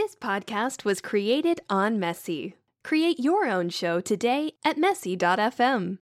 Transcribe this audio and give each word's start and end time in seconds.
This 0.00 0.16
podcast 0.16 0.82
was 0.82 1.02
created 1.02 1.60
on 1.68 2.00
Messy. 2.00 2.54
Create 2.82 3.20
your 3.20 3.46
own 3.46 3.68
show 3.68 4.00
today 4.00 4.52
at 4.64 4.78
messy.fm. 4.78 5.98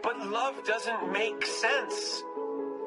But 0.00 0.30
love 0.30 0.64
doesn't 0.64 1.10
make 1.10 1.44
sense. 1.44 2.22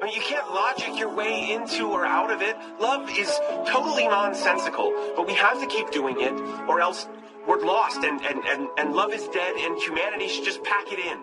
I 0.02 0.06
mean, 0.06 0.16
you 0.16 0.22
can't 0.22 0.48
logic 0.54 0.98
your 0.98 1.14
way 1.14 1.52
into 1.52 1.90
or 1.90 2.06
out 2.06 2.32
of 2.32 2.42
it. 2.42 2.56
Love 2.80 3.10
is 3.10 3.30
totally 3.68 4.08
nonsensical, 4.08 4.94
but 5.18 5.28
we 5.28 5.34
have 5.34 5.60
to 5.60 5.68
keep 5.68 5.92
doing 5.92 6.22
it, 6.22 6.32
or 6.70 6.80
else 6.80 7.06
we're 7.46 7.60
lost, 7.60 8.06
and, 8.06 8.22
and, 8.22 8.42
and, 8.46 8.70
and 8.78 8.94
love 8.94 9.12
is 9.12 9.28
dead, 9.28 9.58
and 9.58 9.82
humanity 9.82 10.30
should 10.30 10.46
just 10.46 10.64
pack 10.64 10.86
it 10.94 11.00
in. 11.00 11.20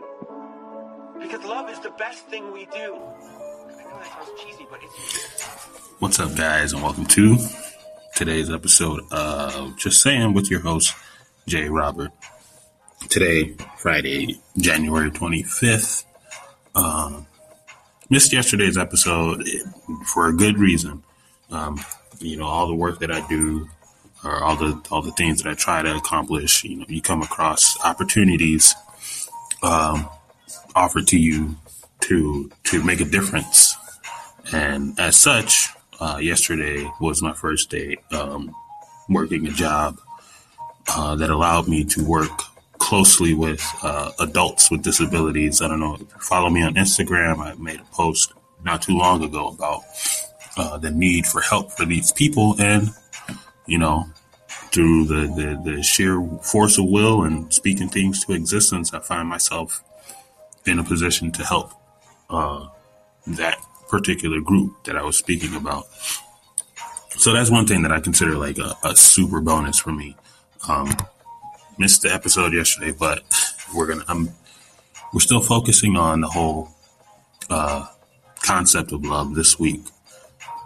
Because 1.19 1.43
love 1.47 1.71
is 1.71 1.79
the 1.81 1.93
best 1.93 2.27
thing 2.27 2.53
we 2.53 2.67
do. 2.67 2.77
I 2.77 3.85
know 3.85 3.99
that 3.99 4.07
sounds 4.07 4.39
cheesy, 4.39 4.67
but 4.71 4.81
it's. 4.83 5.71
What's 5.99 6.21
up, 6.21 6.35
guys, 6.35 6.75
and 6.75 6.83
welcome 6.83 7.07
to 7.07 7.39
today's 8.21 8.51
episode 8.51 9.01
of 9.11 9.79
Just 9.79 10.03
Saying 10.03 10.35
with 10.35 10.51
your 10.51 10.61
host, 10.61 10.95
J. 11.47 11.71
Robert. 11.71 12.11
Today, 13.09 13.55
Friday, 13.79 14.39
January 14.59 15.11
25th. 15.11 16.05
Um, 16.75 17.27
missed 18.11 18.31
yesterday's 18.35 18.77
episode 18.77 19.49
for 20.05 20.27
a 20.27 20.37
good 20.37 20.59
reason. 20.59 21.03
Um, 21.51 21.81
you 22.19 22.37
know, 22.37 22.45
all 22.45 22.67
the 22.67 22.75
work 22.75 22.99
that 22.99 23.11
I 23.11 23.27
do, 23.27 23.71
or 24.23 24.45
all 24.45 24.55
the 24.55 24.79
all 24.91 25.01
the 25.01 25.13
things 25.13 25.43
that 25.43 25.49
I 25.49 25.55
try 25.55 25.81
to 25.81 25.97
accomplish. 25.97 26.63
You 26.63 26.77
know, 26.77 26.87
you 26.91 27.01
come 27.01 27.23
across 27.23 27.83
opportunities 27.83 28.75
um, 29.63 30.11
offered 30.75 31.07
to 31.07 31.19
you 31.19 31.57
to 32.01 32.51
to 32.65 32.85
make 32.85 33.01
a 33.01 33.07
difference, 33.07 33.75
and 34.53 35.01
as 35.01 35.17
such, 35.17 35.71
uh, 36.01 36.19
yesterday 36.21 36.91
was 37.01 37.23
my 37.23 37.33
first 37.33 37.71
day 37.71 37.97
um, 38.13 38.55
working 39.09 39.47
a 39.47 39.51
job 39.51 39.99
uh, 40.89 41.15
that 41.17 41.31
allowed 41.31 41.69
me 41.69 41.85
to 41.85 42.05
work 42.05 42.31
closely 42.79 43.35
with 43.35 43.63
uh, 43.83 44.11
adults 44.19 44.71
with 44.71 44.83
disabilities. 44.83 45.61
I 45.61 45.69
don't 45.69 45.81
know 45.81 45.95
if 45.95 46.01
you 46.01 46.07
follow 46.21 46.51
me 46.51 46.63
on 46.63 46.75
Instagram. 46.75 47.39
I 47.39 47.55
made 47.55 47.81
a 47.81 47.85
post 47.93 48.33
not 48.65 48.83
too 48.83 48.97
long 48.97 49.23
ago 49.23 49.49
about 49.49 49.83
uh, 50.57 50.79
the 50.79 50.91
need 50.91 51.27
for 51.27 51.41
help 51.41 51.73
for 51.73 51.85
these 51.85 52.11
people, 52.13 52.57
and 52.59 52.91
you 53.67 53.79
know, 53.79 54.07
through 54.73 55.05
the, 55.05 55.27
the 55.37 55.71
the 55.71 55.83
sheer 55.83 56.21
force 56.43 56.79
of 56.79 56.87
will 56.87 57.23
and 57.23 57.53
speaking 57.53 57.89
things 57.89 58.25
to 58.25 58.33
existence, 58.33 58.93
I 58.93 59.01
find 59.01 59.29
myself 59.29 59.85
in 60.67 60.79
a 60.79 60.85
position 60.85 61.31
to 61.33 61.45
help 61.45 61.73
uh, 62.29 62.67
that 63.27 63.59
particular 63.91 64.41
group 64.41 64.85
that 64.85 64.97
I 64.97 65.03
was 65.03 65.17
speaking 65.17 65.55
about. 65.57 65.87
So 67.19 67.33
that's 67.33 67.51
one 67.51 67.67
thing 67.67 67.83
that 67.83 67.93
I 67.93 68.01
consider 68.01 68.37
like 68.37 68.59
a, 68.59 68.75
a 68.85 68.97
super 68.97 69.41
bonus 69.41 69.79
for 69.79 69.93
me. 69.93 70.17
Um, 70.69 70.89
missed 71.77 72.03
the 72.03 72.15
episode 72.15 72.53
yesterday, 72.53 72.93
but 72.93 73.23
we're 73.75 73.87
gonna. 73.87 74.05
I'm. 74.09 74.31
We're 75.13 75.21
still 75.21 75.41
focusing 75.41 75.97
on 75.97 76.21
the 76.21 76.29
whole 76.29 76.69
uh, 77.51 77.87
concept 78.43 78.93
of 78.93 79.05
love 79.05 79.35
this 79.35 79.59
week, 79.59 79.83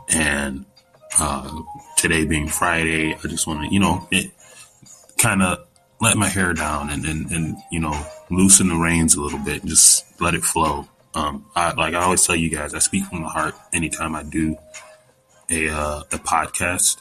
and 0.09 0.67
uh, 1.19 1.63
today 1.97 2.27
being 2.27 2.49
Friday, 2.49 3.15
I 3.15 3.29
just 3.29 3.47
want 3.47 3.67
to, 3.67 3.73
you 3.73 3.81
know, 3.81 4.07
it 4.11 4.31
kind 5.17 5.43
of 5.43 5.67
let 6.01 6.17
my 6.17 6.29
hair 6.29 6.53
down 6.53 6.91
and, 6.91 7.07
and 7.07 7.31
and 7.31 7.57
you 7.71 7.81
know 7.81 7.99
loosen 8.31 8.69
the 8.69 8.77
reins 8.77 9.15
a 9.15 9.21
little 9.21 9.39
bit, 9.39 9.63
and 9.63 9.71
just 9.71 10.05
let 10.21 10.35
it 10.35 10.43
flow. 10.43 10.87
Um, 11.15 11.47
I, 11.55 11.73
like 11.73 11.95
I 11.95 12.03
always 12.03 12.27
tell 12.27 12.37
you 12.37 12.51
guys, 12.51 12.75
I 12.75 12.81
speak 12.81 13.05
from 13.05 13.23
the 13.23 13.29
heart 13.29 13.55
anytime 13.73 14.15
I 14.15 14.23
do 14.25 14.57
a 15.51 15.69
uh, 15.69 16.01
a 16.13 16.19
podcast 16.19 16.99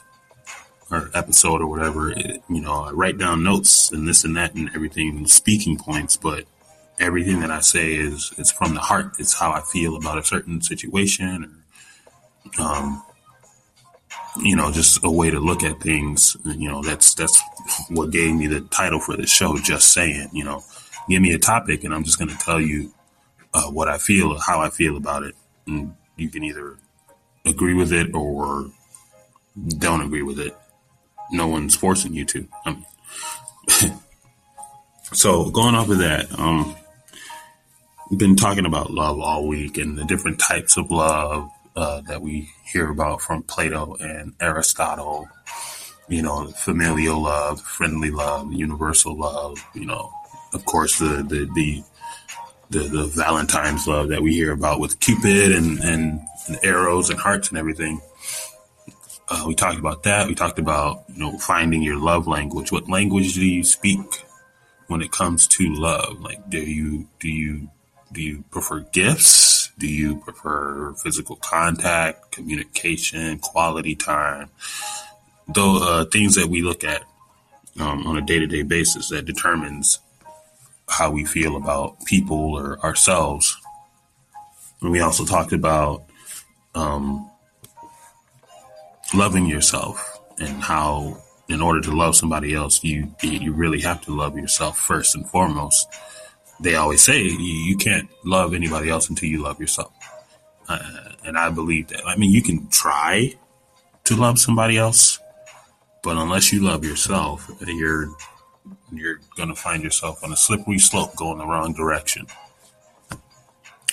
or 0.90 1.10
episode 1.14 1.60
or 1.60 1.66
whatever. 1.66 2.10
It, 2.10 2.42
you 2.48 2.60
know, 2.60 2.84
I 2.84 2.90
write 2.90 3.18
down 3.18 3.42
notes 3.42 3.90
and 3.90 4.06
this 4.06 4.24
and 4.24 4.36
that 4.36 4.54
and 4.54 4.70
everything, 4.74 5.26
speaking 5.26 5.76
points, 5.76 6.16
but 6.16 6.44
everything 6.98 7.40
that 7.40 7.50
I 7.50 7.60
say 7.60 7.94
is 7.94 8.32
it's 8.38 8.52
from 8.52 8.74
the 8.74 8.80
heart. 8.80 9.16
It's 9.18 9.38
how 9.38 9.50
I 9.50 9.60
feel 9.60 9.96
about 9.96 10.18
a 10.18 10.24
certain 10.24 10.60
situation, 10.60 11.62
or 12.58 12.64
um, 12.64 13.02
you 14.42 14.54
know, 14.54 14.70
just 14.70 15.04
a 15.04 15.10
way 15.10 15.30
to 15.30 15.40
look 15.40 15.64
at 15.64 15.80
things. 15.80 16.36
You 16.44 16.68
know, 16.68 16.82
that's 16.82 17.14
that's 17.14 17.40
what 17.88 18.10
gave 18.12 18.34
me 18.34 18.46
the 18.46 18.60
title 18.60 19.00
for 19.00 19.16
the 19.16 19.26
show. 19.26 19.56
Just 19.58 19.92
saying, 19.92 20.28
you 20.32 20.44
know, 20.44 20.62
give 21.08 21.20
me 21.20 21.32
a 21.32 21.38
topic 21.38 21.82
and 21.82 21.92
I'm 21.92 22.04
just 22.04 22.18
going 22.18 22.30
to 22.30 22.38
tell 22.38 22.60
you 22.60 22.93
uh, 23.54 23.70
what 23.70 23.88
I 23.88 23.98
feel 23.98 24.38
how 24.38 24.60
I 24.60 24.70
feel 24.70 24.96
about 24.96 25.22
it. 25.22 25.34
And 25.66 25.94
you 26.16 26.28
can 26.28 26.44
either 26.44 26.76
agree 27.46 27.74
with 27.74 27.92
it 27.92 28.14
or 28.14 28.70
don't 29.78 30.02
agree 30.02 30.22
with 30.22 30.40
it. 30.40 30.56
No 31.30 31.46
one's 31.46 31.74
forcing 31.74 32.12
you 32.12 32.24
to. 32.26 32.48
I 32.66 32.70
mean, 32.72 32.84
so 35.12 35.50
going 35.50 35.74
off 35.74 35.88
of 35.88 35.98
that, 35.98 36.38
um, 36.38 36.74
been 38.16 38.36
talking 38.36 38.66
about 38.66 38.90
love 38.90 39.18
all 39.18 39.46
week 39.46 39.78
and 39.78 39.96
the 39.96 40.04
different 40.04 40.38
types 40.38 40.76
of 40.76 40.90
love 40.90 41.50
uh, 41.76 42.00
that 42.02 42.20
we 42.20 42.50
hear 42.64 42.90
about 42.90 43.20
from 43.20 43.42
Plato 43.42 43.96
and 44.00 44.34
Aristotle. 44.40 45.28
You 46.08 46.22
know, 46.22 46.48
familial 46.48 47.22
love, 47.22 47.62
friendly 47.62 48.10
love, 48.10 48.52
universal 48.52 49.16
love. 49.16 49.64
You 49.74 49.86
know, 49.86 50.12
of 50.52 50.64
course, 50.66 50.98
the 50.98 51.24
the 51.26 51.50
the 51.54 51.82
the, 52.70 52.80
the 52.80 53.06
Valentine's 53.06 53.86
love 53.86 54.08
that 54.08 54.22
we 54.22 54.34
hear 54.34 54.52
about 54.52 54.80
with 54.80 55.00
Cupid 55.00 55.52
and, 55.52 55.78
and, 55.80 56.20
and 56.48 56.58
arrows 56.62 57.10
and 57.10 57.18
hearts 57.18 57.48
and 57.48 57.58
everything. 57.58 58.00
Uh, 59.28 59.44
we 59.46 59.54
talked 59.54 59.78
about 59.78 60.02
that. 60.02 60.28
We 60.28 60.34
talked 60.34 60.58
about 60.58 61.04
you 61.08 61.18
know 61.18 61.38
finding 61.38 61.82
your 61.82 61.98
love 61.98 62.26
language. 62.26 62.70
What 62.70 62.88
language 62.88 63.34
do 63.34 63.46
you 63.46 63.64
speak 63.64 64.24
when 64.88 65.00
it 65.00 65.10
comes 65.10 65.46
to 65.48 65.74
love? 65.74 66.20
Like, 66.20 66.48
do 66.50 66.58
you 66.58 67.08
do 67.20 67.30
you 67.30 67.68
do 68.12 68.22
you 68.22 68.44
prefer 68.50 68.80
gifts? 68.80 69.70
Do 69.78 69.88
you 69.88 70.16
prefer 70.16 70.92
physical 70.94 71.36
contact, 71.36 72.32
communication, 72.32 73.38
quality 73.38 73.94
time? 73.96 74.50
Though 75.48 75.78
uh, 75.82 76.04
things 76.04 76.36
that 76.36 76.46
we 76.46 76.62
look 76.62 76.84
at 76.84 77.02
um, 77.80 78.06
on 78.06 78.16
a 78.16 78.22
day 78.22 78.38
to 78.38 78.46
day 78.46 78.62
basis 78.62 79.08
that 79.08 79.24
determines 79.24 80.00
how 80.88 81.10
we 81.10 81.24
feel 81.24 81.56
about 81.56 82.04
people 82.04 82.54
or 82.54 82.78
ourselves. 82.80 83.56
And 84.80 84.90
we 84.90 85.00
also 85.00 85.24
talked 85.24 85.52
about 85.52 86.04
um, 86.74 87.30
loving 89.14 89.46
yourself 89.46 90.20
and 90.38 90.62
how, 90.62 91.18
in 91.48 91.60
order 91.60 91.80
to 91.80 91.90
love 91.92 92.16
somebody 92.16 92.54
else, 92.54 92.82
you 92.82 93.14
you 93.22 93.52
really 93.52 93.80
have 93.80 94.00
to 94.02 94.14
love 94.14 94.36
yourself 94.36 94.78
first 94.78 95.14
and 95.14 95.28
foremost. 95.28 95.88
They 96.60 96.74
always 96.74 97.02
say 97.02 97.22
you, 97.22 97.38
you 97.38 97.76
can't 97.76 98.08
love 98.24 98.54
anybody 98.54 98.88
else 98.88 99.08
until 99.08 99.28
you 99.28 99.42
love 99.42 99.60
yourself, 99.60 99.92
uh, 100.68 101.12
and 101.24 101.36
I 101.36 101.50
believe 101.50 101.88
that. 101.88 102.06
I 102.06 102.16
mean, 102.16 102.30
you 102.30 102.42
can 102.42 102.68
try 102.68 103.34
to 104.04 104.16
love 104.16 104.38
somebody 104.38 104.78
else, 104.78 105.18
but 106.02 106.16
unless 106.16 106.52
you 106.52 106.62
love 106.62 106.84
yourself, 106.84 107.50
you're 107.66 108.08
you're 108.98 109.20
going 109.36 109.48
to 109.48 109.54
find 109.54 109.82
yourself 109.82 110.22
on 110.24 110.32
a 110.32 110.36
slippery 110.36 110.78
slope 110.78 111.16
going 111.16 111.38
the 111.38 111.46
wrong 111.46 111.72
direction. 111.72 112.26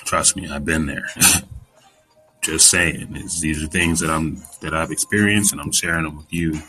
Trust 0.06 0.35
me, 0.35 0.50
I've 0.50 0.66
been 0.66 0.88
there. 0.88 1.07
Just 2.41 2.69
saying, 2.69 3.09
it's, 3.16 3.40
these 3.40 3.63
are 3.63 3.67
things 3.67 4.00
that 4.00 4.09
I'm 4.09 4.41
that 4.61 4.73
I've 4.73 4.91
experienced, 4.91 5.51
and 5.51 5.61
I'm 5.61 5.72
sharing 5.72 6.06
them 6.06 6.17
with 6.17 6.34
you. 6.34 6.59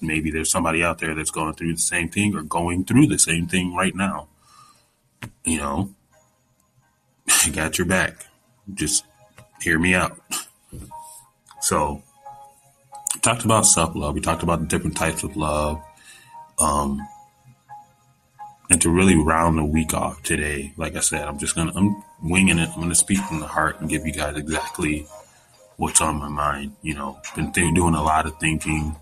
Maybe 0.00 0.30
there's 0.30 0.50
somebody 0.50 0.84
out 0.84 0.98
there 0.98 1.14
that's 1.14 1.32
going 1.32 1.54
through 1.54 1.72
the 1.72 1.80
same 1.80 2.08
thing 2.08 2.36
or 2.36 2.42
going 2.42 2.84
through 2.84 3.08
the 3.08 3.18
same 3.18 3.48
thing 3.48 3.74
right 3.74 3.94
now. 3.94 4.28
You 5.44 5.58
know, 5.58 5.90
I 7.44 7.50
got 7.52 7.76
your 7.76 7.86
back. 7.86 8.26
Just 8.72 9.04
hear 9.60 9.78
me 9.78 9.94
out. 9.94 10.18
So, 11.62 12.00
we 13.12 13.20
talked 13.22 13.44
about 13.44 13.66
self 13.66 13.96
love. 13.96 14.14
We 14.14 14.20
talked 14.20 14.44
about 14.44 14.60
the 14.60 14.66
different 14.66 14.96
types 14.96 15.24
of 15.24 15.36
love. 15.36 15.82
Um, 16.60 17.04
and 18.70 18.80
to 18.82 18.90
really 18.90 19.16
round 19.16 19.58
the 19.58 19.64
week 19.64 19.94
off 19.94 20.22
today, 20.22 20.72
like 20.76 20.96
I 20.96 21.00
said, 21.00 21.26
I'm 21.26 21.38
just 21.38 21.54
gonna 21.54 21.72
I'm 21.74 22.02
winging 22.22 22.58
it. 22.58 22.68
I'm 22.74 22.80
gonna 22.80 22.94
speak 22.94 23.18
from 23.18 23.40
the 23.40 23.46
heart 23.46 23.80
and 23.80 23.88
give 23.88 24.06
you 24.06 24.12
guys 24.12 24.36
exactly 24.36 25.06
what's 25.76 26.00
on 26.00 26.16
my 26.16 26.28
mind. 26.28 26.76
You 26.82 26.94
know, 26.94 27.20
been 27.34 27.52
th- 27.52 27.74
doing 27.74 27.94
a 27.94 28.02
lot 28.02 28.26
of 28.26 28.38
thinking, 28.38 28.96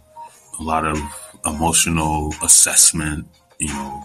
a 0.59 0.63
lot 0.63 0.87
of 0.87 0.99
emotional 1.47 2.35
assessment. 2.43 3.27
You 3.59 3.69
know, 3.69 4.03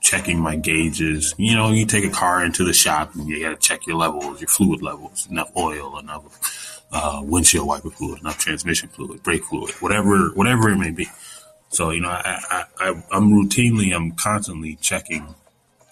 checking 0.00 0.38
my 0.38 0.56
gauges. 0.56 1.34
You 1.38 1.54
know, 1.54 1.70
you 1.70 1.86
take 1.86 2.04
a 2.04 2.10
car 2.10 2.44
into 2.44 2.64
the 2.64 2.72
shop 2.72 3.14
and 3.14 3.28
you 3.28 3.40
got 3.40 3.50
to 3.50 3.56
check 3.56 3.86
your 3.86 3.96
levels, 3.96 4.40
your 4.40 4.48
fluid 4.48 4.82
levels, 4.82 5.26
enough 5.30 5.50
oil, 5.56 5.98
enough 5.98 6.82
uh, 6.92 7.20
windshield 7.24 7.66
wiper 7.66 7.90
fluid, 7.90 8.20
enough 8.20 8.38
transmission 8.38 8.88
fluid, 8.88 9.22
brake 9.22 9.44
fluid, 9.44 9.70
whatever 9.80 10.28
whatever 10.30 10.70
it 10.70 10.76
may 10.76 10.90
be. 10.90 11.08
So 11.72 11.90
you 11.90 12.00
know, 12.00 12.10
I, 12.10 12.38
I, 12.50 12.64
I 12.80 13.02
I'm 13.10 13.30
routinely, 13.30 13.94
I'm 13.94 14.12
constantly 14.12 14.76
checking 14.76 15.34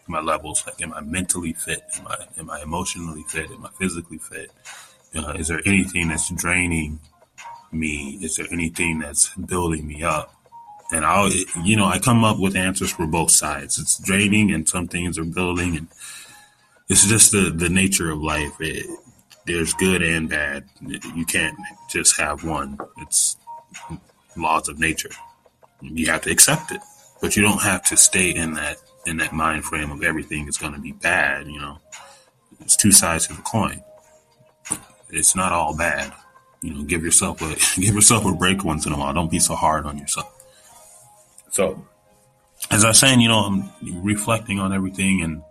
my 0.06 0.20
levels. 0.20 0.62
Like, 0.66 0.80
am 0.82 0.92
I 0.92 1.00
mentally 1.00 1.54
fit? 1.54 1.82
Am 1.98 2.06
I 2.06 2.26
am 2.38 2.50
I 2.50 2.60
emotionally 2.60 3.24
fit? 3.28 3.50
Am 3.50 3.64
I 3.64 3.70
physically 3.78 4.18
fit? 4.18 4.50
Uh, 5.14 5.32
is 5.38 5.48
there 5.48 5.62
anything 5.66 6.08
that's 6.08 6.30
draining 6.30 7.00
me? 7.72 8.18
Is 8.20 8.36
there 8.36 8.46
anything 8.52 9.00
that's 9.00 9.34
building 9.34 9.86
me 9.86 10.02
up? 10.02 10.34
And 10.92 11.04
I'll, 11.04 11.30
you 11.62 11.76
know, 11.76 11.86
I 11.86 11.98
come 11.98 12.24
up 12.24 12.38
with 12.38 12.56
answers 12.56 12.90
for 12.90 13.06
both 13.06 13.30
sides. 13.30 13.78
It's 13.78 13.98
draining 13.98 14.52
and 14.52 14.68
some 14.68 14.88
things 14.88 15.18
are 15.18 15.24
building 15.24 15.76
and 15.76 15.88
it's 16.88 17.06
just 17.06 17.30
the, 17.30 17.50
the 17.54 17.68
nature 17.68 18.10
of 18.10 18.20
life. 18.20 18.52
It, 18.60 18.86
there's 19.46 19.72
good 19.74 20.02
and 20.02 20.28
bad. 20.28 20.64
You 21.14 21.24
can't 21.24 21.56
just 21.88 22.18
have 22.20 22.44
one. 22.44 22.78
It's 22.98 23.36
laws 24.36 24.68
of 24.68 24.78
nature. 24.78 25.10
You 25.80 26.06
have 26.06 26.22
to 26.22 26.30
accept 26.30 26.72
it, 26.72 26.80
but 27.20 27.36
you 27.36 27.42
don't 27.42 27.62
have 27.62 27.82
to 27.84 27.96
stay 27.96 28.30
in 28.30 28.54
that 28.54 28.76
in 29.06 29.16
that 29.18 29.32
mind 29.32 29.64
frame 29.64 29.90
of 29.90 30.02
everything 30.02 30.46
is 30.46 30.58
going 30.58 30.74
to 30.74 30.80
be 30.80 30.92
bad. 30.92 31.46
You 31.46 31.60
know, 31.60 31.78
it's 32.60 32.76
two 32.76 32.92
sides 32.92 33.26
to 33.28 33.34
the 33.34 33.42
coin. 33.42 33.82
It's 35.10 35.34
not 35.34 35.52
all 35.52 35.76
bad. 35.76 36.12
You 36.62 36.74
know, 36.74 36.82
give 36.82 37.02
yourself 37.02 37.40
a 37.42 37.56
give 37.80 37.94
yourself 37.94 38.24
a 38.24 38.32
break 38.32 38.64
once 38.64 38.86
in 38.86 38.92
a 38.92 38.98
while. 38.98 39.12
Don't 39.14 39.30
be 39.30 39.38
so 39.38 39.54
hard 39.54 39.86
on 39.86 39.98
yourself. 39.98 40.36
So, 41.50 41.84
as 42.70 42.84
I 42.84 42.88
was 42.88 42.98
saying, 42.98 43.20
you 43.20 43.28
know, 43.28 43.40
I'm 43.40 43.70
reflecting 44.02 44.60
on 44.60 44.72
everything 44.72 45.22
and 45.22 45.42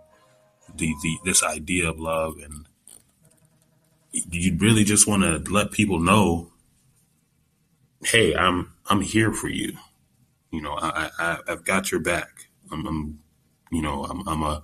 the, 0.76 0.94
the 1.02 1.18
this 1.24 1.42
idea 1.42 1.88
of 1.88 2.00
love, 2.00 2.38
and 2.42 2.66
you 4.12 4.56
really 4.58 4.84
just 4.84 5.06
want 5.06 5.22
to 5.22 5.52
let 5.52 5.72
people 5.72 5.98
know, 5.98 6.52
hey, 8.02 8.34
I'm 8.34 8.72
I'm 8.88 9.00
here 9.00 9.32
for 9.32 9.48
you. 9.48 9.76
You 10.50 10.62
know, 10.62 10.76
I, 10.80 11.10
I 11.18 11.38
I've 11.48 11.64
got 11.64 11.90
your 11.90 12.00
back. 12.00 12.48
I'm, 12.72 12.86
I'm 12.86 13.20
you 13.70 13.82
know, 13.82 14.04
I'm, 14.04 14.26
I'm 14.26 14.42
a 14.42 14.62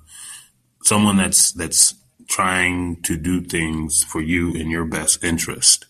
someone 0.82 1.16
that's 1.16 1.52
that's 1.52 1.94
trying 2.28 3.02
to 3.02 3.16
do 3.16 3.40
things 3.40 4.02
for 4.02 4.20
you 4.20 4.52
in 4.52 4.68
your 4.70 4.84
best 4.84 5.22
interest. 5.22 5.86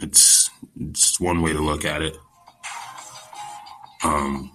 It's 0.00 0.50
it's 0.80 1.20
one 1.20 1.42
way 1.42 1.52
to 1.52 1.60
look 1.60 1.84
at 1.84 2.02
it. 2.02 2.16
Um, 4.02 4.50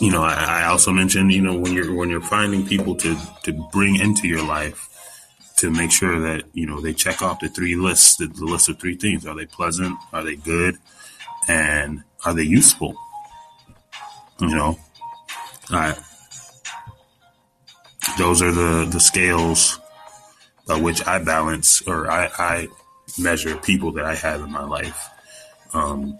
you 0.00 0.10
know, 0.10 0.22
I, 0.22 0.62
I 0.62 0.64
also 0.64 0.92
mentioned, 0.92 1.32
you 1.32 1.42
know, 1.42 1.56
when 1.56 1.72
you're 1.72 1.94
when 1.94 2.10
you're 2.10 2.20
finding 2.20 2.66
people 2.66 2.94
to 2.96 3.16
to 3.44 3.52
bring 3.72 3.96
into 3.96 4.28
your 4.28 4.44
life, 4.44 4.88
to 5.58 5.70
make 5.70 5.90
sure 5.92 6.20
that 6.20 6.44
you 6.54 6.66
know 6.66 6.80
they 6.80 6.94
check 6.94 7.22
off 7.22 7.40
the 7.40 7.48
three 7.48 7.76
lists, 7.76 8.16
the, 8.16 8.26
the 8.26 8.44
list 8.44 8.68
of 8.68 8.78
three 8.78 8.96
things: 8.96 9.26
are 9.26 9.34
they 9.34 9.46
pleasant? 9.46 9.96
Are 10.12 10.22
they 10.22 10.36
good? 10.36 10.76
And 11.48 12.04
are 12.24 12.34
they 12.34 12.42
useful? 12.42 12.94
You 14.40 14.54
know, 14.54 14.78
I, 15.70 15.94
those 18.18 18.42
are 18.42 18.52
the, 18.52 18.88
the 18.90 19.00
scales 19.00 19.78
by 20.66 20.76
which 20.76 21.06
I 21.06 21.22
balance 21.22 21.82
or 21.82 22.10
I, 22.10 22.30
I 22.38 22.68
measure 23.18 23.56
people 23.56 23.92
that 23.92 24.04
I 24.04 24.14
have 24.14 24.40
in 24.40 24.50
my 24.50 24.64
life. 24.64 25.08
Um, 25.74 26.16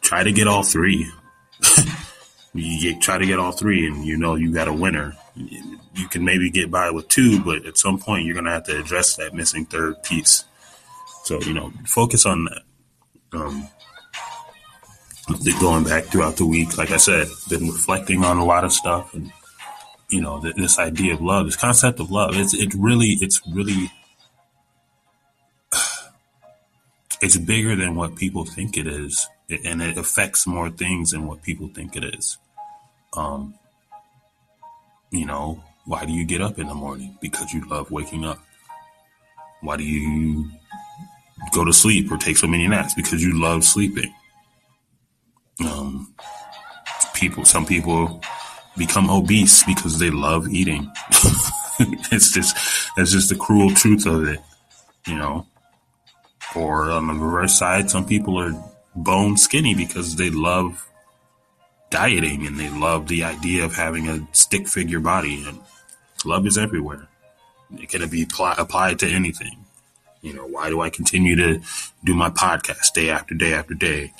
try 0.00 0.22
to 0.22 0.32
get 0.32 0.46
all 0.46 0.62
three. 0.62 1.10
you 2.54 2.92
get, 2.92 3.02
try 3.02 3.18
to 3.18 3.26
get 3.26 3.38
all 3.38 3.52
three, 3.52 3.86
and 3.86 4.04
you 4.04 4.16
know 4.16 4.34
you 4.34 4.52
got 4.52 4.68
a 4.68 4.72
winner. 4.72 5.16
You 5.34 6.08
can 6.08 6.24
maybe 6.24 6.50
get 6.50 6.70
by 6.70 6.90
with 6.90 7.08
two, 7.08 7.42
but 7.42 7.66
at 7.66 7.78
some 7.78 7.98
point 7.98 8.24
you're 8.24 8.34
gonna 8.34 8.52
have 8.52 8.64
to 8.64 8.78
address 8.78 9.16
that 9.16 9.34
missing 9.34 9.66
third 9.66 10.02
piece. 10.02 10.44
So 11.24 11.40
you 11.40 11.54
know, 11.54 11.72
focus 11.86 12.26
on 12.26 12.44
that. 12.44 12.62
Um, 13.32 13.68
going 15.60 15.84
back 15.84 16.04
throughout 16.04 16.36
the 16.36 16.46
week, 16.46 16.76
like 16.76 16.90
I 16.90 16.98
said, 16.98 17.28
been 17.48 17.68
reflecting 17.68 18.24
on 18.24 18.38
a 18.38 18.44
lot 18.44 18.64
of 18.64 18.72
stuff, 18.72 19.14
and 19.14 19.32
you 20.10 20.20
know, 20.20 20.40
this 20.40 20.78
idea 20.78 21.14
of 21.14 21.20
love, 21.20 21.46
this 21.46 21.56
concept 21.56 22.00
of 22.00 22.10
love, 22.10 22.36
it's 22.36 22.54
it 22.54 22.74
really, 22.74 23.16
it's 23.20 23.40
really, 23.50 23.90
it's 27.22 27.36
bigger 27.38 27.74
than 27.74 27.94
what 27.94 28.16
people 28.16 28.44
think 28.44 28.76
it 28.76 28.86
is, 28.86 29.26
and 29.48 29.82
it 29.82 29.96
affects 29.96 30.46
more 30.46 30.70
things 30.70 31.12
than 31.12 31.26
what 31.26 31.42
people 31.42 31.68
think 31.68 31.96
it 31.96 32.04
is. 32.04 32.36
Um, 33.16 33.54
you 35.10 35.24
know, 35.24 35.62
why 35.86 36.04
do 36.04 36.12
you 36.12 36.24
get 36.24 36.42
up 36.42 36.58
in 36.58 36.66
the 36.66 36.74
morning? 36.74 37.16
Because 37.20 37.52
you 37.52 37.66
love 37.68 37.90
waking 37.90 38.24
up. 38.24 38.38
Why 39.60 39.76
do 39.76 39.84
you 39.84 40.50
go 41.52 41.64
to 41.64 41.72
sleep 41.72 42.10
or 42.10 42.18
take 42.18 42.36
so 42.36 42.46
many 42.46 42.66
naps? 42.68 42.94
Because 42.94 43.22
you 43.22 43.40
love 43.40 43.64
sleeping 43.64 44.12
um, 45.60 46.14
people, 47.14 47.44
some 47.44 47.66
people 47.66 48.20
become 48.76 49.10
obese 49.10 49.62
because 49.64 49.98
they 49.98 50.10
love 50.10 50.48
eating. 50.48 50.90
it's 51.78 52.32
just, 52.32 52.56
that's 52.96 53.12
just 53.12 53.28
the 53.28 53.36
cruel 53.36 53.70
truth 53.70 54.06
of 54.06 54.26
it, 54.28 54.40
you 55.06 55.16
know. 55.16 55.46
Or 56.54 56.90
on 56.90 57.06
the 57.06 57.14
reverse 57.14 57.58
side, 57.58 57.90
some 57.90 58.06
people 58.06 58.38
are 58.38 58.52
bone 58.94 59.36
skinny 59.36 59.74
because 59.74 60.16
they 60.16 60.30
love 60.30 60.88
dieting 61.90 62.46
and 62.46 62.58
they 62.58 62.70
love 62.70 63.08
the 63.08 63.24
idea 63.24 63.64
of 63.64 63.74
having 63.74 64.08
a 64.08 64.26
stick 64.32 64.68
figure 64.68 65.00
body. 65.00 65.44
And 65.46 65.60
love 66.24 66.46
is 66.46 66.58
everywhere. 66.58 67.08
It 67.76 67.88
can 67.88 68.08
be 68.08 68.22
apply, 68.22 68.54
applied 68.58 68.98
to 69.00 69.08
anything. 69.08 69.64
You 70.22 70.32
know, 70.32 70.46
why 70.46 70.70
do 70.70 70.80
I 70.80 70.90
continue 70.90 71.36
to 71.36 71.60
do 72.02 72.14
my 72.14 72.30
podcast 72.30 72.92
day 72.94 73.10
after 73.10 73.34
day 73.34 73.52
after 73.52 73.74
day? 73.74 74.12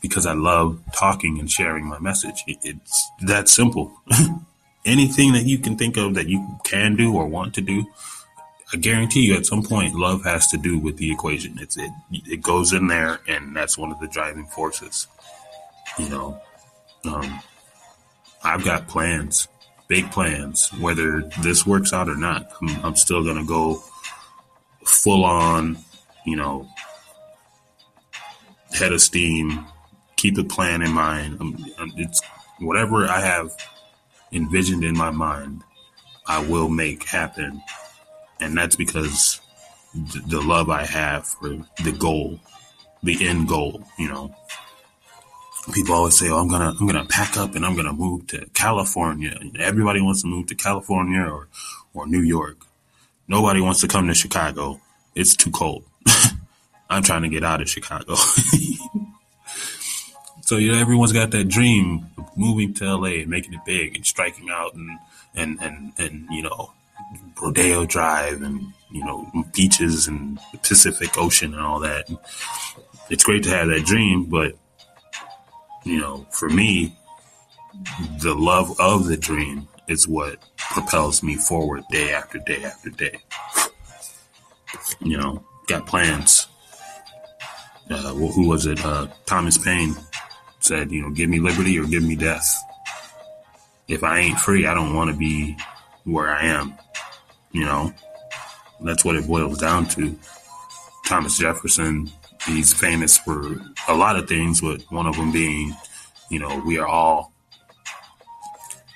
Because 0.00 0.26
I 0.26 0.32
love 0.32 0.80
talking 0.94 1.38
and 1.38 1.50
sharing 1.50 1.86
my 1.86 1.98
message. 1.98 2.42
It's 2.46 3.10
that 3.22 3.48
simple. 3.48 3.92
Anything 4.84 5.32
that 5.34 5.44
you 5.44 5.58
can 5.58 5.76
think 5.76 5.96
of 5.96 6.14
that 6.14 6.28
you 6.28 6.58
can 6.64 6.96
do 6.96 7.14
or 7.14 7.26
want 7.26 7.54
to 7.54 7.60
do, 7.60 7.86
I 8.72 8.78
guarantee 8.78 9.22
you 9.26 9.34
at 9.34 9.44
some 9.44 9.62
point 9.62 9.94
love 9.94 10.24
has 10.24 10.46
to 10.48 10.56
do 10.56 10.78
with 10.78 10.96
the 10.96 11.12
equation. 11.12 11.58
It's 11.60 11.76
it 11.76 11.90
it 12.10 12.42
goes 12.42 12.72
in 12.72 12.86
there 12.86 13.20
and 13.28 13.54
that's 13.54 13.76
one 13.76 13.90
of 13.90 14.00
the 14.00 14.08
driving 14.08 14.46
forces. 14.46 15.06
You 15.98 16.08
know. 16.08 16.40
Um, 17.04 17.40
I've 18.42 18.64
got 18.64 18.88
plans, 18.88 19.48
big 19.88 20.10
plans, 20.10 20.70
whether 20.78 21.22
this 21.42 21.66
works 21.66 21.92
out 21.92 22.08
or 22.08 22.16
not. 22.16 22.50
I'm, 22.60 22.84
I'm 22.84 22.96
still 22.96 23.24
gonna 23.24 23.44
go 23.44 23.82
full 24.84 25.24
on, 25.24 25.78
you 26.24 26.36
know, 26.36 26.66
head 28.72 28.92
of 28.92 29.02
steam 29.02 29.66
keep 30.20 30.34
the 30.34 30.44
plan 30.44 30.82
in 30.82 30.92
mind. 30.92 31.40
Um, 31.40 31.56
um, 31.78 31.92
it's 31.96 32.20
whatever 32.58 33.06
I 33.06 33.20
have 33.20 33.56
envisioned 34.32 34.84
in 34.84 34.96
my 34.96 35.10
mind, 35.10 35.62
I 36.26 36.44
will 36.46 36.68
make 36.68 37.04
happen, 37.04 37.62
and 38.38 38.56
that's 38.56 38.76
because 38.76 39.40
the 39.94 40.40
love 40.40 40.68
I 40.68 40.84
have 40.84 41.26
for 41.26 41.48
the 41.82 41.92
goal, 41.98 42.38
the 43.02 43.26
end 43.26 43.48
goal. 43.48 43.82
You 43.98 44.08
know, 44.08 44.34
people 45.72 45.94
always 45.94 46.18
say, 46.18 46.28
"Oh, 46.28 46.38
I'm 46.38 46.48
gonna, 46.48 46.74
I'm 46.78 46.86
gonna 46.86 47.06
pack 47.06 47.38
up 47.38 47.54
and 47.54 47.64
I'm 47.64 47.74
gonna 47.74 47.94
move 47.94 48.26
to 48.28 48.46
California." 48.52 49.38
Everybody 49.58 50.02
wants 50.02 50.20
to 50.22 50.28
move 50.28 50.46
to 50.48 50.54
California 50.54 51.22
or, 51.22 51.48
or 51.94 52.06
New 52.06 52.22
York. 52.22 52.58
Nobody 53.26 53.60
wants 53.60 53.80
to 53.80 53.88
come 53.88 54.06
to 54.08 54.14
Chicago. 54.14 54.80
It's 55.14 55.34
too 55.34 55.50
cold. 55.50 55.84
I'm 56.90 57.02
trying 57.02 57.22
to 57.22 57.28
get 57.28 57.42
out 57.42 57.62
of 57.62 57.70
Chicago. 57.70 58.16
So 60.50 60.56
you 60.56 60.72
know, 60.72 60.80
everyone's 60.80 61.12
got 61.12 61.30
that 61.30 61.46
dream 61.46 62.08
of 62.18 62.36
moving 62.36 62.74
to 62.74 62.96
LA 62.96 63.20
and 63.20 63.28
making 63.28 63.54
it 63.54 63.64
big 63.64 63.94
and 63.94 64.04
striking 64.04 64.50
out 64.50 64.74
and 64.74 64.98
and 65.32 65.62
and 65.62 65.92
and 65.96 66.26
you 66.28 66.42
know, 66.42 66.72
Rodeo 67.40 67.86
Drive 67.86 68.42
and 68.42 68.72
you 68.90 69.04
know 69.04 69.30
beaches 69.54 70.08
and 70.08 70.40
the 70.50 70.58
Pacific 70.58 71.16
Ocean 71.16 71.54
and 71.54 71.62
all 71.62 71.78
that. 71.78 72.10
It's 73.10 73.22
great 73.22 73.44
to 73.44 73.50
have 73.50 73.68
that 73.68 73.84
dream, 73.84 74.24
but 74.24 74.56
you 75.84 76.00
know, 76.00 76.26
for 76.32 76.48
me, 76.48 76.96
the 78.20 78.34
love 78.34 78.74
of 78.80 79.06
the 79.06 79.16
dream 79.16 79.68
is 79.86 80.08
what 80.08 80.40
propels 80.58 81.22
me 81.22 81.36
forward 81.36 81.84
day 81.92 82.12
after 82.12 82.38
day 82.38 82.64
after 82.64 82.90
day. 82.90 83.20
You 84.98 85.16
know, 85.16 85.44
got 85.68 85.86
plans. 85.86 86.48
Uh, 87.88 88.14
who 88.14 88.48
was 88.48 88.66
it? 88.66 88.84
Uh, 88.84 89.06
Thomas 89.26 89.56
Paine 89.56 89.94
said, 90.60 90.90
you 90.90 91.02
know, 91.02 91.10
give 91.10 91.28
me 91.28 91.40
liberty 91.40 91.78
or 91.78 91.84
give 91.84 92.02
me 92.02 92.16
death. 92.16 92.46
If 93.88 94.04
I 94.04 94.20
ain't 94.20 94.38
free, 94.38 94.66
I 94.66 94.74
don't 94.74 94.94
want 94.94 95.10
to 95.10 95.16
be 95.16 95.56
where 96.04 96.28
I 96.28 96.46
am. 96.46 96.74
You 97.52 97.64
know, 97.64 97.92
that's 98.80 99.04
what 99.04 99.16
it 99.16 99.26
boils 99.26 99.58
down 99.58 99.86
to. 99.86 100.16
Thomas 101.06 101.38
Jefferson, 101.38 102.10
he's 102.46 102.72
famous 102.72 103.18
for 103.18 103.60
a 103.88 103.94
lot 103.94 104.16
of 104.16 104.28
things, 104.28 104.60
but 104.60 104.82
one 104.90 105.06
of 105.06 105.16
them 105.16 105.32
being, 105.32 105.74
you 106.30 106.38
know, 106.38 106.62
we 106.64 106.78
are 106.78 106.86
all 106.86 107.32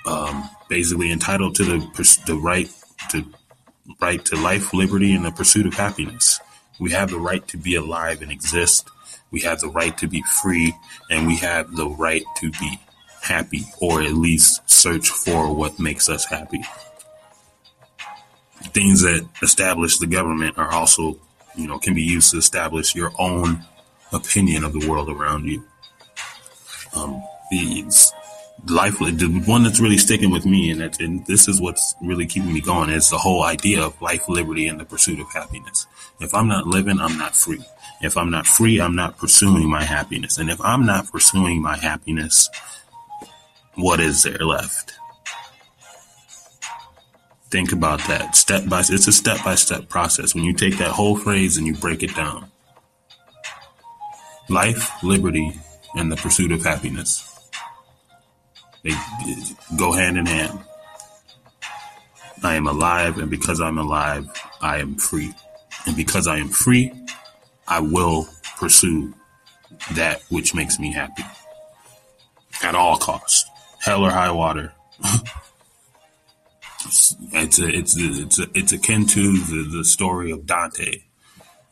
um, 0.07 0.49
basically 0.69 1.11
entitled 1.11 1.57
to 1.57 1.65
the 1.65 2.23
the 2.27 2.37
right 2.37 2.71
to 3.11 3.25
right 4.01 4.25
to 4.27 4.37
life, 4.37 4.73
liberty, 4.73 5.13
and 5.13 5.25
the 5.25 5.33
pursuit 5.33 5.67
of 5.67 5.75
happiness. 5.75 6.41
We 6.79 6.93
have 6.93 7.11
the 7.11 7.19
right 7.19 7.47
to 7.49 7.57
be 7.57 7.75
alive 7.75 8.23
and 8.23 8.31
exist 8.31 8.89
we 9.35 9.41
have 9.41 9.59
the 9.59 9.69
right 9.69 9.99
to 9.99 10.07
be 10.07 10.23
free 10.23 10.73
and 11.11 11.27
we 11.27 11.37
have 11.37 11.75
the 11.75 11.89
right 11.89 12.23
to 12.37 12.53
be 12.53 12.79
happy 13.21 13.65
or 13.81 14.01
at 14.01 14.13
least 14.13 14.63
search 14.71 15.11
for 15.11 15.53
what 15.53 15.81
makes 15.81 16.09
us 16.09 16.25
happy. 16.25 16.63
Things 18.73 19.03
that 19.03 19.29
establish 19.43 19.99
the 19.99 20.07
government 20.07 20.57
are 20.57 20.71
also 20.71 21.19
you 21.57 21.67
know, 21.67 21.79
can 21.79 21.95
be 21.95 22.03
used 22.03 22.31
to 22.31 22.39
establish 22.39 22.95
your 22.95 23.13
own 23.19 23.65
opinion 24.13 24.63
of 24.65 24.73
the 24.73 24.89
world 24.89 25.09
around 25.09 25.47
you. 25.47 25.65
Um, 26.97 27.23
the 27.51 27.85
life, 28.69 28.99
the 28.99 29.43
one 29.47 29.63
that's 29.65 29.81
really 29.81 29.99
sticking 29.99 30.31
with 30.31 30.47
me, 30.47 30.71
and, 30.71 30.81
that, 30.81 31.01
and 31.01 31.27
this 31.27 31.49
is 31.49 31.61
what's 31.61 31.95
really 32.01 32.27
keeping 32.27 32.53
me 32.53 32.61
going, 32.61 32.91
is 32.91 33.11
the 33.11 33.19
whole 33.19 33.43
idea 33.43 33.83
of 33.83 34.01
life, 34.01 34.29
liberty, 34.29 34.67
and 34.67 34.81
the 34.81 34.85
pursuit 34.85 35.21
of 35.21 35.33
happiness. 35.33 35.87
If 36.21 36.35
I'm 36.35 36.49
not 36.49 36.67
living, 36.67 37.01
I'm 37.01 37.19
not 37.19 37.35
free. 37.35 37.65
If 38.01 38.17
I'm 38.17 38.31
not 38.31 38.47
free, 38.47 38.81
I'm 38.81 38.95
not 38.95 39.19
pursuing 39.19 39.69
my 39.69 39.85
happiness. 39.85 40.39
And 40.39 40.51
if 40.51 40.61
I'm 40.61 40.87
not 40.87 41.11
pursuing 41.11 41.63
my 41.63 41.77
happiness, 41.77 42.51
what 43.75 44.01
is 44.01 44.23
there 44.23 44.39
left? 44.39 44.95
Think 47.51 47.73
about 47.73 48.01
that 48.09 48.35
step 48.35 48.69
by 48.69 48.81
it's 48.81 49.07
a 49.07 49.13
step 49.13 49.45
by 49.45 49.55
step 49.55 49.89
process. 49.89 50.35
When 50.35 50.45
you 50.45 50.53
take 50.53 50.79
that 50.79 50.91
whole 50.91 51.17
phrase 51.17 51.57
and 51.57 51.67
you 51.67 51.75
break 51.75 52.03
it 52.03 52.15
down. 52.15 52.51
Life, 54.49 55.03
liberty, 55.03 55.53
and 55.95 56.11
the 56.11 56.17
pursuit 56.17 56.53
of 56.53 56.65
happiness. 56.65 57.34
They 58.85 58.95
go 59.77 59.93
hand 59.93 60.19
in 60.19 60.27
hand. 60.27 60.61
I 62.43 62.55
am 62.55 62.67
alive, 62.67 63.19
and 63.19 63.31
because 63.31 63.61
I'm 63.61 63.79
alive, 63.79 64.29
I 64.61 64.79
am 64.79 64.97
free. 64.97 65.33
And 65.87 65.97
because 65.97 66.27
I 66.29 66.37
am 66.37 66.49
free, 66.49 66.93
I 67.67 67.81
will 67.81 68.29
pursue 68.59 69.15
that 69.93 70.23
which 70.29 70.55
makes 70.55 70.79
me 70.79 70.93
happy 70.93 71.25
at 72.63 72.75
all 72.75 72.99
costs, 72.99 73.47
hell 73.81 74.05
or 74.05 74.11
high 74.11 74.31
water. 74.31 74.75
it's 76.85 77.59
a, 77.59 77.69
it's 77.69 77.99
a, 77.99 78.23
it's 78.23 78.39
a, 78.39 78.47
it's 78.55 78.73
akin 78.73 79.07
to 79.07 79.39
the, 79.39 79.79
the 79.79 79.85
story 79.85 80.31
of 80.31 80.45
Dante 80.45 81.03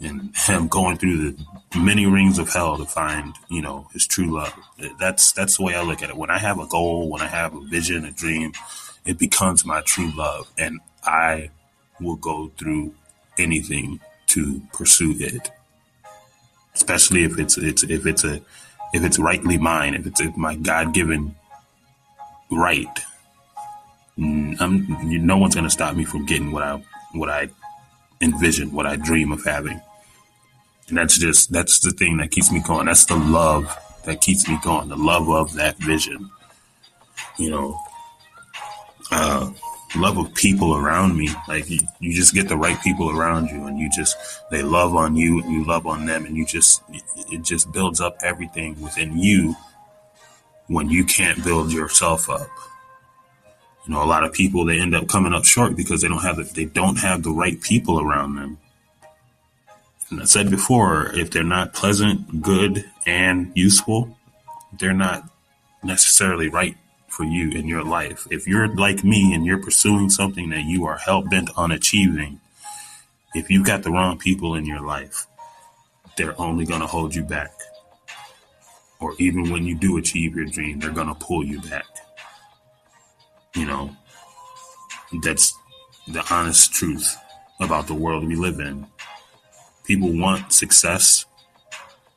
and 0.02 0.36
him 0.36 0.68
going 0.68 0.96
through 0.96 1.32
the 1.32 1.44
many 1.78 2.06
rings 2.06 2.38
of 2.38 2.52
hell 2.52 2.76
to 2.76 2.84
find, 2.84 3.34
you 3.48 3.62
know, 3.62 3.88
his 3.92 4.06
true 4.06 4.36
love. 4.36 4.52
That's 4.98 5.32
that's 5.32 5.56
the 5.56 5.64
way 5.64 5.74
I 5.74 5.82
look 5.82 6.02
at 6.02 6.10
it. 6.10 6.16
When 6.16 6.30
I 6.30 6.38
have 6.38 6.58
a 6.58 6.66
goal, 6.66 7.08
when 7.08 7.22
I 7.22 7.28
have 7.28 7.54
a 7.54 7.60
vision, 7.60 8.04
a 8.04 8.10
dream, 8.10 8.52
it 9.04 9.18
becomes 9.18 9.64
my 9.64 9.80
true 9.82 10.10
love, 10.16 10.50
and 10.58 10.80
I 11.04 11.50
will 12.00 12.16
go 12.16 12.50
through 12.58 12.94
anything 13.38 14.00
to 14.28 14.60
pursue 14.72 15.14
it. 15.18 15.50
Especially 16.74 17.24
if 17.24 17.38
it's 17.38 17.56
it's 17.56 17.82
if 17.84 18.06
it's 18.06 18.24
a 18.24 18.40
if 18.92 19.04
it's 19.04 19.18
rightly 19.18 19.58
mine, 19.58 19.94
if 19.94 20.06
it's 20.06 20.20
my 20.36 20.56
God 20.56 20.92
given 20.92 21.36
right. 22.50 22.98
I'm, 24.18 24.86
no 25.26 25.38
one's 25.38 25.54
gonna 25.54 25.70
stop 25.70 25.96
me 25.96 26.04
from 26.04 26.26
getting 26.26 26.52
what 26.52 26.62
I 26.62 26.82
what 27.12 27.30
I 27.30 27.48
envision, 28.20 28.72
what 28.72 28.86
I 28.86 28.96
dream 28.96 29.32
of 29.32 29.44
having. 29.44 29.80
And 30.88 30.98
that's 30.98 31.18
just, 31.18 31.52
that's 31.52 31.80
the 31.80 31.90
thing 31.90 32.18
that 32.18 32.30
keeps 32.30 32.52
me 32.52 32.60
going. 32.60 32.86
That's 32.86 33.04
the 33.04 33.16
love 33.16 33.74
that 34.04 34.20
keeps 34.20 34.48
me 34.48 34.58
going. 34.62 34.88
The 34.88 34.96
love 34.96 35.28
of 35.28 35.54
that 35.54 35.76
vision. 35.78 36.30
You 37.38 37.50
know, 37.50 37.80
uh, 39.10 39.52
love 39.96 40.18
of 40.18 40.34
people 40.34 40.76
around 40.76 41.16
me. 41.16 41.30
Like 41.48 41.70
you, 41.70 41.80
you 42.00 42.14
just 42.14 42.34
get 42.34 42.48
the 42.48 42.56
right 42.56 42.80
people 42.82 43.10
around 43.10 43.48
you 43.48 43.66
and 43.66 43.78
you 43.78 43.90
just, 43.94 44.16
they 44.50 44.62
love 44.62 44.94
on 44.94 45.16
you 45.16 45.40
and 45.42 45.52
you 45.52 45.64
love 45.64 45.86
on 45.86 46.06
them 46.06 46.26
and 46.26 46.36
you 46.36 46.44
just, 46.44 46.82
it 47.30 47.42
just 47.42 47.72
builds 47.72 48.00
up 48.00 48.16
everything 48.22 48.80
within 48.80 49.18
you 49.18 49.54
when 50.66 50.88
you 50.88 51.04
can't 51.04 51.42
build 51.44 51.72
yourself 51.72 52.28
up. 52.30 52.48
You 53.86 53.94
know, 53.94 54.02
a 54.02 54.06
lot 54.06 54.24
of 54.24 54.32
people, 54.32 54.64
they 54.64 54.80
end 54.80 54.94
up 54.94 55.08
coming 55.08 55.34
up 55.34 55.44
short 55.44 55.76
because 55.76 56.02
they 56.02 56.08
don't 56.08 56.22
have 56.22 56.36
the, 56.36 56.44
they 56.44 56.66
don't 56.66 56.96
have 56.96 57.22
the 57.22 57.32
right 57.32 57.60
people 57.60 58.00
around 58.00 58.36
them. 58.36 58.58
I 60.20 60.24
said 60.24 60.50
before, 60.50 61.10
if 61.14 61.30
they're 61.30 61.42
not 61.42 61.74
pleasant, 61.74 62.42
good, 62.42 62.84
and 63.06 63.50
useful, 63.54 64.16
they're 64.78 64.92
not 64.92 65.28
necessarily 65.82 66.48
right 66.48 66.76
for 67.08 67.24
you 67.24 67.50
in 67.50 67.66
your 67.66 67.84
life. 67.84 68.26
If 68.30 68.46
you're 68.46 68.74
like 68.74 69.04
me 69.04 69.34
and 69.34 69.44
you're 69.44 69.62
pursuing 69.62 70.10
something 70.10 70.50
that 70.50 70.64
you 70.64 70.84
are 70.86 70.96
hell 70.96 71.22
bent 71.22 71.50
on 71.56 71.72
achieving, 71.72 72.40
if 73.34 73.50
you've 73.50 73.66
got 73.66 73.82
the 73.82 73.90
wrong 73.90 74.18
people 74.18 74.54
in 74.54 74.66
your 74.66 74.80
life, 74.80 75.26
they're 76.16 76.38
only 76.40 76.64
going 76.64 76.80
to 76.80 76.86
hold 76.86 77.14
you 77.14 77.22
back. 77.22 77.52
Or 79.00 79.14
even 79.18 79.50
when 79.50 79.64
you 79.64 79.74
do 79.74 79.96
achieve 79.96 80.36
your 80.36 80.46
dream, 80.46 80.78
they're 80.78 80.90
going 80.90 81.08
to 81.08 81.14
pull 81.14 81.44
you 81.44 81.60
back. 81.62 81.86
You 83.54 83.66
know, 83.66 83.96
that's 85.22 85.52
the 86.06 86.24
honest 86.30 86.72
truth 86.72 87.16
about 87.60 87.86
the 87.86 87.94
world 87.94 88.26
we 88.26 88.36
live 88.36 88.60
in. 88.60 88.86
People 89.84 90.12
want 90.12 90.52
success, 90.52 91.26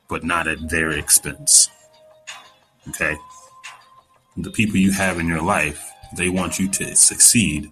but 0.08 0.24
not 0.24 0.48
at 0.48 0.70
their 0.70 0.92
expense. 0.92 1.70
Okay? 2.90 3.18
The 4.38 4.52
people 4.52 4.78
you 4.78 4.92
have 4.92 5.20
in 5.20 5.28
your 5.28 5.42
life, 5.42 5.90
they 6.16 6.30
want 6.30 6.60
you 6.60 6.70
to 6.70 6.96
succeed 6.96 7.72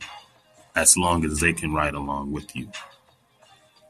as 0.75 0.97
long 0.97 1.23
as 1.25 1.39
they 1.39 1.53
can 1.53 1.73
ride 1.73 1.93
along 1.93 2.31
with 2.31 2.55
you. 2.55 2.69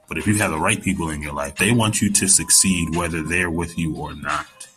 But 0.08 0.18
if 0.18 0.28
you 0.28 0.36
have 0.36 0.52
the 0.52 0.60
right 0.60 0.82
people 0.82 1.10
in 1.10 1.22
your 1.22 1.34
life, 1.34 1.56
they 1.56 1.72
want 1.72 2.02
you 2.02 2.12
to 2.12 2.28
succeed 2.28 2.96
whether 2.96 3.22
they're 3.22 3.50
with 3.50 3.78
you 3.78 3.96
or 3.96 4.14
not. 4.14 4.68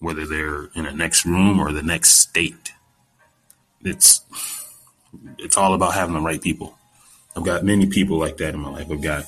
Whether 0.00 0.26
they're 0.26 0.64
in 0.74 0.84
the 0.84 0.92
next 0.92 1.24
room 1.24 1.60
or 1.60 1.72
the 1.72 1.82
next 1.82 2.10
state. 2.16 2.72
It's 3.84 4.22
it's 5.38 5.56
all 5.56 5.74
about 5.74 5.94
having 5.94 6.14
the 6.14 6.20
right 6.20 6.42
people. 6.42 6.76
I've 7.36 7.44
got 7.44 7.64
many 7.64 7.86
people 7.86 8.18
like 8.18 8.36
that 8.38 8.54
in 8.54 8.60
my 8.60 8.70
life. 8.70 8.90
I've 8.90 9.00
got 9.00 9.24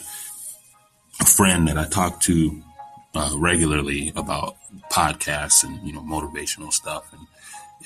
a 1.21 1.25
friend 1.25 1.69
that 1.69 1.79
I 1.79 1.89
talk 1.89 2.21
to 2.23 2.63
uh, 3.15 3.33
regularly 3.37 4.13
about 4.17 4.57
podcasts 4.91 5.63
and 5.63 5.85
you 5.87 5.93
know 5.93 6.01
motivational 6.01 6.73
stuff, 6.73 7.13
and 7.13 7.27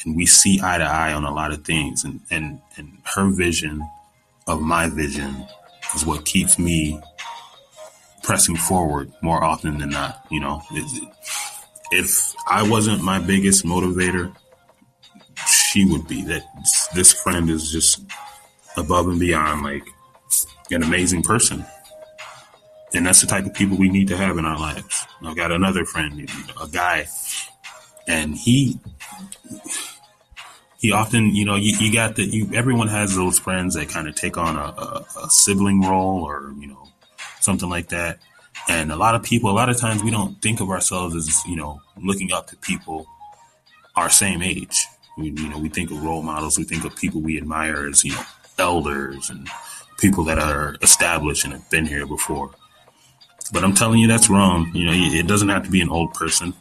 and 0.04 0.16
we 0.16 0.26
see 0.26 0.60
eye 0.62 0.78
to 0.78 0.84
eye 0.84 1.12
on 1.12 1.24
a 1.24 1.34
lot 1.34 1.52
of 1.52 1.64
things, 1.64 2.04
and 2.04 2.20
and 2.30 2.60
and 2.76 2.98
her 3.14 3.30
vision 3.30 3.86
of 4.46 4.60
my 4.62 4.88
vision 4.88 5.46
is 5.94 6.06
what 6.06 6.24
keeps 6.24 6.58
me 6.58 7.00
pressing 8.22 8.56
forward 8.56 9.12
more 9.22 9.42
often 9.42 9.78
than 9.78 9.90
not. 9.90 10.24
You 10.30 10.40
know, 10.40 10.62
if 11.90 12.34
I 12.48 12.68
wasn't 12.68 13.02
my 13.02 13.18
biggest 13.18 13.64
motivator, 13.64 14.34
she 15.46 15.84
would 15.84 16.08
be. 16.08 16.22
That 16.22 16.44
this 16.94 17.12
friend 17.12 17.50
is 17.50 17.70
just 17.70 18.02
above 18.76 19.08
and 19.08 19.20
beyond, 19.20 19.62
like 19.62 19.86
an 20.70 20.82
amazing 20.82 21.22
person 21.22 21.64
and 22.94 23.06
that's 23.06 23.20
the 23.20 23.26
type 23.26 23.44
of 23.44 23.54
people 23.54 23.76
we 23.76 23.88
need 23.88 24.08
to 24.08 24.16
have 24.16 24.38
in 24.38 24.44
our 24.44 24.58
lives. 24.58 25.06
I've 25.22 25.36
got 25.36 25.52
another 25.52 25.84
friend, 25.84 26.28
a 26.60 26.68
guy, 26.68 27.06
and 28.06 28.34
he 28.34 28.78
he 30.78 30.92
often, 30.92 31.34
you 31.34 31.44
know, 31.44 31.56
you, 31.56 31.76
you 31.78 31.92
got 31.92 32.16
that. 32.16 32.26
You 32.26 32.50
everyone 32.54 32.88
has 32.88 33.14
those 33.16 33.38
friends 33.38 33.74
that 33.74 33.88
kind 33.88 34.08
of 34.08 34.14
take 34.14 34.36
on 34.36 34.56
a, 34.56 34.60
a, 34.80 35.06
a 35.24 35.30
sibling 35.30 35.82
role 35.82 36.22
or 36.22 36.52
you 36.58 36.68
know 36.68 36.88
something 37.40 37.68
like 37.68 37.88
that. 37.88 38.18
And 38.68 38.92
a 38.92 38.96
lot 38.96 39.14
of 39.14 39.22
people, 39.22 39.50
a 39.50 39.52
lot 39.52 39.68
of 39.68 39.76
times, 39.76 40.02
we 40.02 40.10
don't 40.10 40.40
think 40.40 40.60
of 40.60 40.70
ourselves 40.70 41.16
as 41.16 41.44
you 41.46 41.56
know 41.56 41.80
looking 42.02 42.32
up 42.32 42.46
to 42.48 42.56
people 42.56 43.06
our 43.96 44.08
same 44.08 44.42
age. 44.42 44.86
We, 45.16 45.30
you 45.30 45.48
know, 45.48 45.58
we 45.58 45.68
think 45.68 45.90
of 45.90 46.02
role 46.02 46.22
models. 46.22 46.56
We 46.56 46.64
think 46.64 46.84
of 46.84 46.94
people 46.94 47.20
we 47.20 47.36
admire 47.36 47.88
as 47.88 48.04
you 48.04 48.12
know 48.12 48.22
elders 48.58 49.30
and 49.30 49.48
people 49.98 50.22
that 50.24 50.38
are 50.38 50.76
established 50.80 51.44
and 51.44 51.52
have 51.52 51.68
been 51.70 51.86
here 51.86 52.06
before. 52.06 52.52
But 53.52 53.64
I'm 53.64 53.74
telling 53.74 53.98
you, 53.98 54.08
that's 54.08 54.28
wrong. 54.28 54.70
You 54.74 54.86
know, 54.86 54.92
it 54.92 55.26
doesn't 55.26 55.48
have 55.48 55.64
to 55.64 55.70
be 55.70 55.80
an 55.80 55.88
old 55.88 56.12
person. 56.14 56.54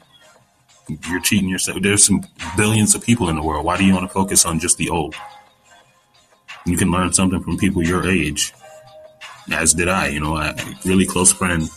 You're 1.09 1.21
cheating 1.21 1.49
yourself. 1.49 1.81
There's 1.81 2.03
some 2.03 2.23
billions 2.55 2.95
of 2.95 3.03
people 3.03 3.29
in 3.29 3.35
the 3.35 3.43
world. 3.43 3.65
Why 3.65 3.77
do 3.77 3.85
you 3.85 3.93
want 3.93 4.07
to 4.07 4.13
focus 4.13 4.45
on 4.45 4.59
just 4.59 4.77
the 4.77 4.89
old? 4.89 5.15
You 6.65 6.77
can 6.77 6.91
learn 6.91 7.11
something 7.13 7.41
from 7.41 7.57
people 7.57 7.83
your 7.83 8.09
age, 8.09 8.53
as 9.51 9.73
did 9.73 9.89
I. 9.89 10.07
You 10.07 10.21
know, 10.21 10.37
a 10.37 10.55
really 10.85 11.05
close 11.05 11.31
friend. 11.31 11.69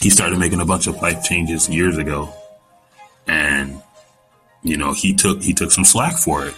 He 0.00 0.10
started 0.10 0.38
making 0.38 0.60
a 0.60 0.64
bunch 0.64 0.86
of 0.86 1.00
life 1.00 1.24
changes 1.24 1.68
years 1.68 1.98
ago, 1.98 2.32
and 3.26 3.80
you 4.62 4.76
know, 4.76 4.92
he 4.92 5.14
took 5.14 5.42
he 5.42 5.52
took 5.52 5.70
some 5.70 5.84
slack 5.84 6.16
for 6.16 6.46
it. 6.46 6.54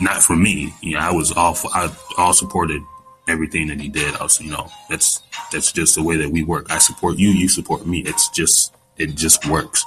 Not 0.00 0.22
from 0.22 0.42
me. 0.42 0.74
You 0.80 0.94
know, 0.94 1.00
I 1.00 1.12
was 1.12 1.32
all 1.32 1.56
I 1.74 1.92
all 2.18 2.32
supported 2.32 2.82
everything 3.28 3.68
that 3.68 3.80
he 3.80 3.88
did. 3.88 4.14
I 4.16 4.22
was, 4.24 4.40
you 4.40 4.50
know, 4.50 4.68
that's 4.88 5.22
that's 5.50 5.72
just 5.72 5.94
the 5.94 6.02
way 6.02 6.16
that 6.16 6.30
we 6.30 6.42
work. 6.42 6.70
I 6.70 6.78
support 6.78 7.18
you, 7.18 7.28
you 7.28 7.48
support 7.48 7.86
me. 7.86 8.00
It's 8.00 8.28
just 8.30 8.74
it 8.96 9.14
just 9.14 9.46
works. 9.46 9.84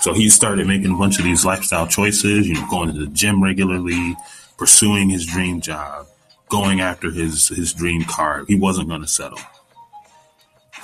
So 0.00 0.12
he 0.12 0.28
started 0.28 0.66
making 0.66 0.92
a 0.92 0.96
bunch 0.96 1.18
of 1.18 1.24
these 1.24 1.44
lifestyle 1.44 1.86
choices, 1.86 2.46
you 2.46 2.54
know, 2.54 2.66
going 2.68 2.92
to 2.92 2.98
the 2.98 3.06
gym 3.08 3.42
regularly, 3.42 4.16
pursuing 4.56 5.08
his 5.10 5.26
dream 5.26 5.60
job, 5.60 6.06
going 6.48 6.80
after 6.80 7.10
his 7.10 7.48
his 7.48 7.72
dream 7.72 8.04
car. 8.04 8.44
He 8.46 8.54
wasn't 8.54 8.88
going 8.88 9.02
to 9.02 9.08
settle. 9.08 9.40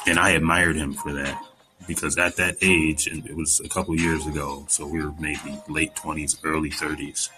And 0.07 0.19
I 0.19 0.31
admired 0.31 0.77
him 0.77 0.95
for 0.95 1.13
that 1.13 1.41
because 1.87 2.19
at 2.19 2.37
that 2.37 2.57
age, 2.63 3.07
and 3.07 3.25
it 3.27 3.37
was 3.37 3.61
a 3.65 3.69
couple 3.69 3.95
years 3.95 4.27
ago, 4.27 4.65
so 4.69 4.87
we 4.87 5.05
were 5.05 5.13
maybe 5.21 5.61
late 5.69 5.95
20s, 5.95 6.39
early 6.45 6.71
30s 6.71 7.29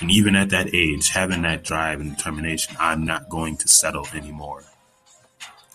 and 0.00 0.10
even 0.10 0.34
at 0.34 0.50
that 0.50 0.74
age, 0.74 1.10
having 1.10 1.42
that 1.42 1.62
drive 1.62 2.00
and 2.00 2.16
determination, 2.16 2.76
I'm 2.80 3.04
not 3.04 3.28
going 3.28 3.56
to 3.58 3.68
settle 3.68 4.06
anymore. 4.14 4.64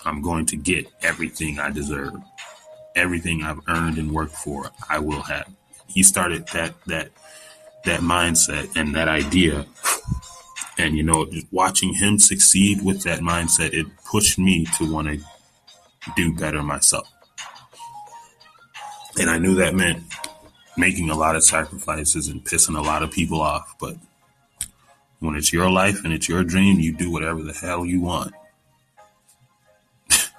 I'm 0.03 0.21
going 0.21 0.45
to 0.47 0.55
get 0.55 0.87
everything 1.01 1.59
I 1.59 1.71
deserve. 1.71 2.15
Everything 2.95 3.43
I've 3.43 3.59
earned 3.67 3.97
and 3.97 4.11
worked 4.11 4.35
for, 4.35 4.71
I 4.89 4.99
will 4.99 5.21
have. 5.21 5.51
He 5.87 6.01
started 6.01 6.47
that 6.53 6.73
that 6.85 7.09
that 7.83 7.99
mindset 7.99 8.75
and 8.75 8.95
that 8.95 9.07
idea. 9.07 9.65
And 10.77 10.95
you 10.95 11.03
know, 11.03 11.27
watching 11.51 11.93
him 11.93 12.19
succeed 12.19 12.83
with 12.83 13.03
that 13.03 13.19
mindset, 13.19 13.73
it 13.73 13.87
pushed 14.09 14.39
me 14.39 14.65
to 14.77 14.91
want 14.91 15.07
to 15.07 15.19
do 16.15 16.33
better 16.33 16.63
myself. 16.63 17.11
And 19.19 19.29
I 19.29 19.37
knew 19.37 19.55
that 19.55 19.75
meant 19.75 20.03
making 20.77 21.09
a 21.09 21.15
lot 21.15 21.35
of 21.35 21.43
sacrifices 21.43 22.27
and 22.27 22.43
pissing 22.43 22.77
a 22.77 22.81
lot 22.81 23.03
of 23.03 23.11
people 23.11 23.41
off. 23.41 23.75
But 23.79 23.97
when 25.25 25.35
it's 25.35 25.51
your 25.51 25.69
life 25.69 26.03
and 26.03 26.13
it's 26.13 26.29
your 26.29 26.43
dream, 26.43 26.79
you 26.79 26.93
do 26.93 27.11
whatever 27.11 27.41
the 27.41 27.53
hell 27.53 27.85
you 27.85 28.01
want. 28.01 28.33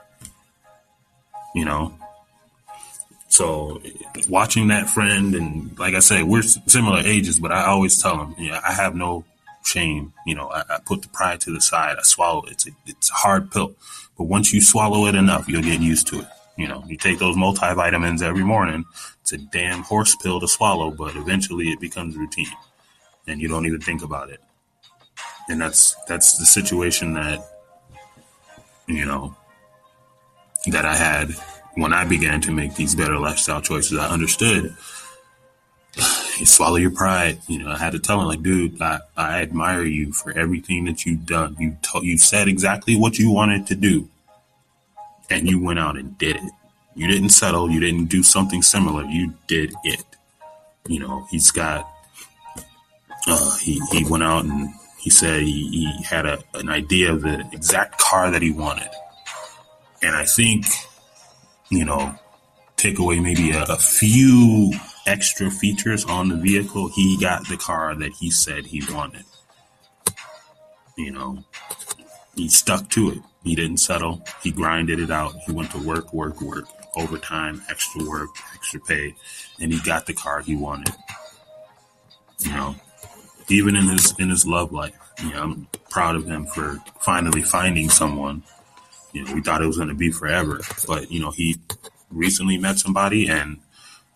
you 1.55 1.64
know? 1.64 1.95
So 3.28 3.83
watching 4.28 4.69
that 4.69 4.88
friend, 4.88 5.35
and 5.35 5.78
like 5.78 5.95
I 5.95 5.99
said, 5.99 6.25
we're 6.25 6.43
similar 6.43 7.00
ages, 7.00 7.38
but 7.38 7.52
I 7.52 7.66
always 7.66 8.00
tell 8.00 8.19
him, 8.19 8.35
yeah, 8.38 8.61
I 8.66 8.73
have 8.73 8.95
no 8.95 9.25
shame. 9.62 10.12
You 10.25 10.37
know, 10.37 10.49
I, 10.49 10.62
I 10.71 10.78
put 10.85 11.02
the 11.02 11.09
pride 11.09 11.40
to 11.43 11.52
the 11.52 11.61
side. 11.61 11.97
I 11.99 12.02
swallow 12.02 12.45
it. 12.45 12.52
It's 12.52 12.66
a, 12.66 12.71
it's 12.87 13.11
a 13.11 13.14
hard 13.14 13.50
pill, 13.50 13.75
but 14.16 14.25
once 14.25 14.52
you 14.55 14.61
swallow 14.62 15.07
it 15.07 15.14
enough, 15.14 15.49
you'll 15.49 15.62
get 15.62 15.81
used 15.81 16.07
to 16.09 16.21
it. 16.21 16.28
You 16.57 16.69
know, 16.69 16.83
you 16.87 16.97
take 16.97 17.19
those 17.19 17.37
multivitamins 17.37 18.23
every 18.23 18.45
morning. 18.45 18.87
It's 19.21 19.33
a 19.33 19.38
damn 19.38 19.83
horse 19.83 20.16
pill 20.16 20.40
to 20.40 20.49
swallow, 20.49 20.90
but 20.90 21.14
eventually 21.16 21.66
it 21.69 21.81
becomes 21.81 22.16
routine, 22.16 22.47
and 23.26 23.40
you 23.40 23.49
don't 23.49 23.66
even 23.66 23.81
think 23.81 24.02
about 24.02 24.31
it. 24.31 24.40
And 25.49 25.61
that's 25.61 25.95
that's 26.09 26.38
the 26.38 26.47
situation 26.47 27.15
that 27.15 27.41
you 28.87 29.05
know 29.05 29.37
that 30.67 30.85
I 30.85 30.95
had 30.97 31.31
when 31.75 31.93
I 31.93 32.05
began 32.05 32.41
to 32.43 32.53
make 32.53 32.75
these 32.75 32.95
better 32.95 33.19
lifestyle 33.19 33.61
choices. 33.61 33.99
I 33.99 34.09
understood. 34.09 34.76
You 36.38 36.45
swallow 36.45 36.76
your 36.76 36.91
pride. 36.91 37.38
You 37.49 37.61
know, 37.61 37.71
I 37.71 37.79
had 37.79 37.95
to 37.95 37.99
tell 37.99 38.21
him, 38.21 38.26
like, 38.26 38.43
dude, 38.43 38.83
I, 38.83 39.00
I 39.17 39.41
admire 39.41 39.85
you 39.85 40.12
for 40.12 40.37
everything 40.37 40.85
that 40.85 41.07
you've 41.07 41.25
done. 41.25 41.57
You 41.59 41.79
you 42.03 42.19
said 42.19 42.47
exactly 42.47 42.95
what 42.95 43.19
you 43.19 43.31
wanted 43.31 43.67
to 43.69 43.75
do 43.75 44.11
and 45.31 45.49
you 45.49 45.62
went 45.62 45.79
out 45.79 45.97
and 45.97 46.17
did 46.19 46.37
it. 46.37 46.53
You 46.95 47.09
didn't 47.09 47.31
settle. 47.31 47.71
You 47.71 47.81
didn't 47.81 48.07
do 48.07 48.23
something 48.23 48.62
similar. 48.62 49.05
You 49.05 49.35
did 49.47 49.75
it. 49.85 50.05
You 50.88 51.00
know, 51.00 51.26
he's 51.31 51.50
got, 51.50 51.88
uh, 53.26 53.57
he, 53.59 53.81
he 53.93 54.05
went 54.05 54.23
out 54.23 54.45
and 54.45 54.73
he 55.06 55.10
said 55.10 55.42
he, 55.42 55.68
he 55.68 56.02
had 56.02 56.26
a, 56.26 56.42
an 56.54 56.68
idea 56.68 57.12
of 57.12 57.22
the 57.22 57.48
exact 57.52 57.96
car 57.96 58.28
that 58.32 58.42
he 58.42 58.50
wanted. 58.50 58.90
And 60.02 60.16
I 60.16 60.25
think, 60.25 60.66
you 61.70 61.84
know, 61.84 62.12
take 62.76 62.98
away 62.98 63.20
maybe 63.20 63.52
a, 63.52 63.62
a 63.62 63.76
few 63.76 64.72
extra 65.06 65.48
features 65.48 66.04
on 66.06 66.28
the 66.28 66.34
vehicle, 66.34 66.88
he 66.88 67.16
got 67.20 67.46
the 67.46 67.56
car 67.56 67.94
that 67.94 68.14
he 68.14 68.32
said 68.32 68.66
he 68.66 68.82
wanted. 68.92 69.22
You 70.98 71.12
know, 71.12 71.44
he 72.34 72.48
stuck 72.48 72.90
to 72.90 73.10
it. 73.12 73.18
He 73.44 73.54
didn't 73.54 73.76
settle. 73.76 74.26
He 74.42 74.50
grinded 74.50 74.98
it 74.98 75.12
out. 75.12 75.36
He 75.46 75.52
went 75.52 75.70
to 75.70 75.78
work, 75.86 76.12
work, 76.12 76.40
work, 76.40 76.64
overtime, 76.96 77.62
extra 77.70 78.04
work, 78.04 78.30
extra 78.56 78.80
pay, 78.80 79.14
and 79.60 79.72
he 79.72 79.78
got 79.82 80.06
the 80.06 80.14
car 80.14 80.40
he 80.40 80.56
wanted. 80.56 80.92
You 82.40 82.50
know, 82.50 82.75
even 83.49 83.76
in 83.76 83.88
his 83.88 84.15
in 84.19 84.31
his 84.31 84.47
love 84.47 84.73
life, 84.73 84.97
you 85.23 85.31
know, 85.31 85.43
I'm 85.43 85.69
proud 85.91 86.17
of 86.17 86.26
him 86.26 86.47
for 86.47 86.79
finally 87.00 87.43
finding 87.43 87.91
someone. 87.91 88.43
You 89.12 89.25
know, 89.25 89.35
we 89.35 89.43
thought 89.43 89.62
it 89.62 89.67
was 89.67 89.76
going 89.76 89.88
to 89.88 89.95
be 89.95 90.11
forever, 90.11 90.61
but 90.87 91.11
you 91.11 91.21
know, 91.21 91.31
he 91.31 91.57
recently 92.11 92.59
met 92.59 92.79
somebody 92.79 93.29
and 93.29 93.59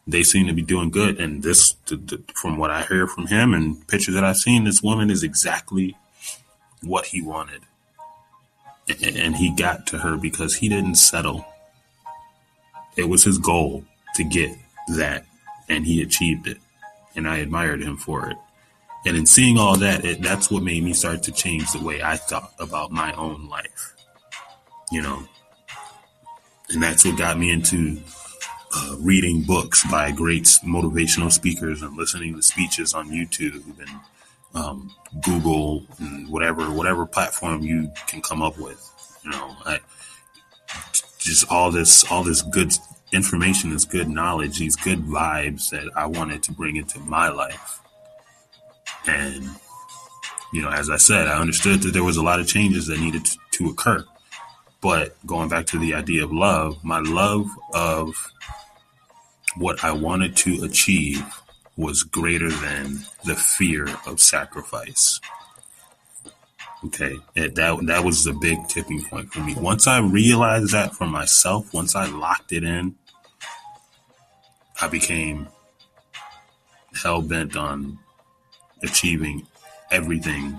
they 0.07 0.23
seem 0.23 0.47
to 0.47 0.53
be 0.53 0.63
doing 0.63 0.91
good. 0.91 1.21
And 1.21 1.43
this, 1.43 1.75
from 2.35 2.57
what 2.59 2.71
I 2.71 2.83
hear 2.83 3.07
from 3.07 3.27
him 3.27 3.55
and 3.55 3.87
pictures 3.87 4.15
that 4.15 4.25
I've 4.25 4.37
seen, 4.37 4.65
this 4.65 4.83
woman 4.83 5.11
is 5.11 5.23
exactly 5.23 5.97
what 6.83 7.07
he 7.07 7.23
wanted 7.23 7.63
and 9.03 9.37
he 9.37 9.51
got 9.51 9.87
to 9.89 9.99
her 9.99 10.17
because 10.17 10.57
he 10.57 10.69
didn't 10.69 10.97
settle. 10.97 11.47
It 12.97 13.09
was 13.09 13.25
his 13.25 13.39
goal 13.39 13.85
to 14.15 14.25
get 14.25 14.57
that, 14.97 15.25
and 15.69 15.87
he 15.87 16.03
achieved 16.03 16.47
it. 16.47 16.59
And 17.15 17.29
I 17.29 17.39
admired 17.39 17.83
him 17.83 17.97
for 17.97 18.31
it. 18.31 18.37
And 19.07 19.17
in 19.17 19.27
seeing 19.27 19.57
all 19.57 19.77
that, 19.79 20.05
it, 20.05 20.23
that's 20.23 20.51
what 20.51 20.63
made 20.63 20.83
me 20.85 20.93
start 20.93 21.23
to 21.25 21.33
change 21.33 21.73
the 21.73 21.83
way 21.83 22.03
I 22.03 22.17
thought 22.17 22.53
about 22.59 22.91
my 22.91 23.13
own 23.15 23.49
life. 23.49 23.95
You 24.93 25.03
know, 25.03 25.23
and 26.71 26.83
that's 26.83 27.05
what 27.05 27.17
got 27.17 27.39
me 27.39 27.51
into 27.51 28.01
uh, 28.75 28.97
reading 28.99 29.43
books 29.43 29.85
by 29.91 30.11
great 30.11 30.45
motivational 30.65 31.33
speakers 31.33 31.83
and 31.83 31.97
listening 31.97 32.35
to 32.37 32.43
speeches 32.43 32.95
on 32.95 33.09
YouTube 33.09 33.65
and 33.79 34.01
um, 34.55 34.91
Google 35.23 35.85
and 35.99 36.29
whatever 36.29 36.71
whatever 36.71 37.07
platform 37.07 37.63
you 37.63 37.91
can 38.07 38.21
come 38.21 38.43
up 38.43 38.59
with. 38.59 38.87
You 39.25 39.31
know, 39.31 39.57
I, 39.65 39.79
just 41.19 41.51
all 41.51 41.71
this 41.71 42.11
all 42.11 42.23
this 42.23 42.43
good 42.43 42.73
information, 43.13 43.71
this 43.71 43.85
good 43.85 44.09
knowledge, 44.09 44.59
these 44.59 44.77
good 44.77 45.01
vibes 45.01 45.71
that 45.71 45.91
I 45.97 46.07
wanted 46.07 46.43
to 46.45 46.53
bring 46.53 46.77
into 46.77 47.01
my 47.01 47.29
life. 47.29 47.81
And 49.07 49.49
you 50.53 50.63
know, 50.63 50.71
as 50.71 50.91
I 50.91 50.97
said, 50.97 51.29
I 51.29 51.39
understood 51.39 51.83
that 51.83 51.93
there 51.93 52.05
was 52.05 52.17
a 52.17 52.23
lot 52.23 52.41
of 52.41 52.49
changes 52.49 52.87
that 52.87 52.99
needed 52.99 53.27
to, 53.53 53.69
occur. 53.69 54.03
But 54.81 55.15
going 55.27 55.51
back 55.51 55.67
to 55.67 55.79
the 55.79 55.93
idea 55.93 56.25
of 56.25 56.33
love, 56.33 56.83
my 56.83 57.01
love 57.01 57.47
of 57.75 58.33
what 59.57 59.85
I 59.85 59.93
wanted 59.93 60.35
to 60.37 60.65
achieve 60.65 61.23
was 61.77 62.03
greater 62.03 62.51
than 62.51 63.01
the 63.27 63.35
fear 63.35 63.87
of 64.07 64.19
sacrifice. 64.19 65.21
Okay, 66.87 67.19
it, 67.35 67.55
that 67.57 67.85
that 67.85 68.03
was 68.03 68.25
the 68.25 68.33
big 68.33 68.67
tipping 68.69 69.05
point 69.05 69.31
for 69.31 69.41
me. 69.41 69.55
Once 69.57 69.87
I 69.87 69.99
realized 70.01 70.73
that 70.73 70.95
for 70.95 71.07
myself, 71.07 71.75
once 71.75 71.95
I 71.95 72.07
locked 72.07 72.53
it 72.53 72.65
in, 72.65 72.95
I 74.81 74.89
became 74.89 75.49
hell 77.03 77.21
bent 77.21 77.57
on 77.57 77.99
achieving 78.83 79.47
everything 79.91 80.59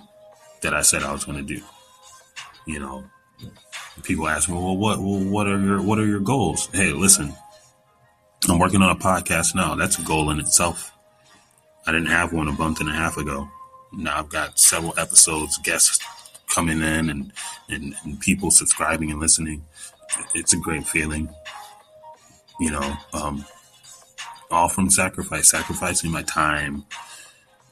that 0.61 0.73
I 0.73 0.81
said 0.81 1.03
I 1.03 1.11
was 1.11 1.25
going 1.25 1.37
to 1.37 1.55
do. 1.55 1.61
You 2.65 2.79
know, 2.79 3.03
people 4.03 4.27
ask 4.27 4.47
me, 4.49 4.55
"Well, 4.55 4.77
what? 4.77 4.99
Well, 4.99 5.23
what 5.23 5.47
are 5.47 5.59
your 5.59 5.81
what 5.81 5.99
are 5.99 6.05
your 6.05 6.19
goals?" 6.19 6.69
Hey, 6.73 6.91
listen, 6.91 7.33
I'm 8.47 8.59
working 8.59 8.81
on 8.81 8.91
a 8.91 8.99
podcast 8.99 9.55
now. 9.55 9.75
That's 9.75 9.97
a 9.97 10.03
goal 10.03 10.29
in 10.29 10.39
itself. 10.39 10.91
I 11.85 11.91
didn't 11.91 12.07
have 12.07 12.33
one 12.33 12.47
a 12.47 12.51
month 12.51 12.79
and 12.79 12.89
a 12.89 12.93
half 12.93 13.17
ago. 13.17 13.49
Now 13.93 14.19
I've 14.19 14.29
got 14.29 14.59
several 14.59 14.93
episodes, 14.97 15.57
guests 15.59 15.99
coming 16.47 16.81
in, 16.81 17.09
and, 17.09 17.33
and, 17.69 17.95
and 18.03 18.19
people 18.19 18.51
subscribing 18.51 19.11
and 19.11 19.19
listening. 19.19 19.65
It's 20.35 20.53
a 20.53 20.57
great 20.57 20.85
feeling, 20.85 21.29
you 22.59 22.71
know. 22.71 22.97
Um, 23.13 23.45
all 24.51 24.67
from 24.67 24.89
sacrifice, 24.89 25.49
sacrificing 25.49 26.11
my 26.11 26.23
time 26.23 26.85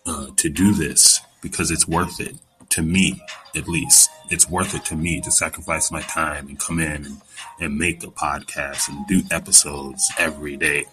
Uh, 0.06 0.28
to 0.38 0.50
do 0.50 0.74
this 0.74 1.20
because 1.42 1.70
it's 1.72 1.88
worth 1.88 2.20
it 2.20 2.36
to 2.70 2.82
me, 2.82 3.22
at 3.56 3.68
least. 3.68 4.10
It's 4.30 4.50
worth 4.50 4.74
it 4.74 4.86
to 4.86 4.96
me 4.96 5.22
to 5.22 5.32
sacrifice 5.32 5.92
my 5.92 6.02
time 6.02 6.48
and 6.48 6.60
come 6.60 6.80
in 6.80 7.06
and, 7.06 7.22
and 7.60 7.78
make 7.78 8.04
a 8.04 8.08
podcast 8.08 8.90
and 8.90 9.06
do 9.08 9.22
episodes 9.32 10.10
every 10.18 10.58
day. 10.58 10.86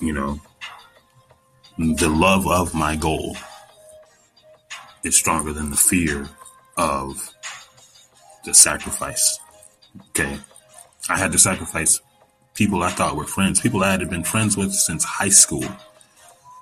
You 0.00 0.12
know, 0.12 0.40
the 1.78 2.08
love 2.08 2.46
of 2.46 2.74
my 2.74 2.96
goal 2.96 3.36
is 5.04 5.16
stronger 5.16 5.52
than 5.52 5.70
the 5.70 5.76
fear 5.76 6.28
of 6.76 7.34
the 8.44 8.54
sacrifice. 8.54 9.38
Okay. 10.10 10.38
I 11.08 11.16
had 11.16 11.32
to 11.32 11.38
sacrifice 11.38 12.00
people 12.54 12.82
I 12.82 12.90
thought 12.90 13.16
were 13.16 13.24
friends, 13.24 13.60
people 13.60 13.82
I 13.82 13.92
had 13.92 14.10
been 14.10 14.24
friends 14.24 14.56
with 14.56 14.72
since 14.72 15.04
high 15.04 15.28
school, 15.28 15.64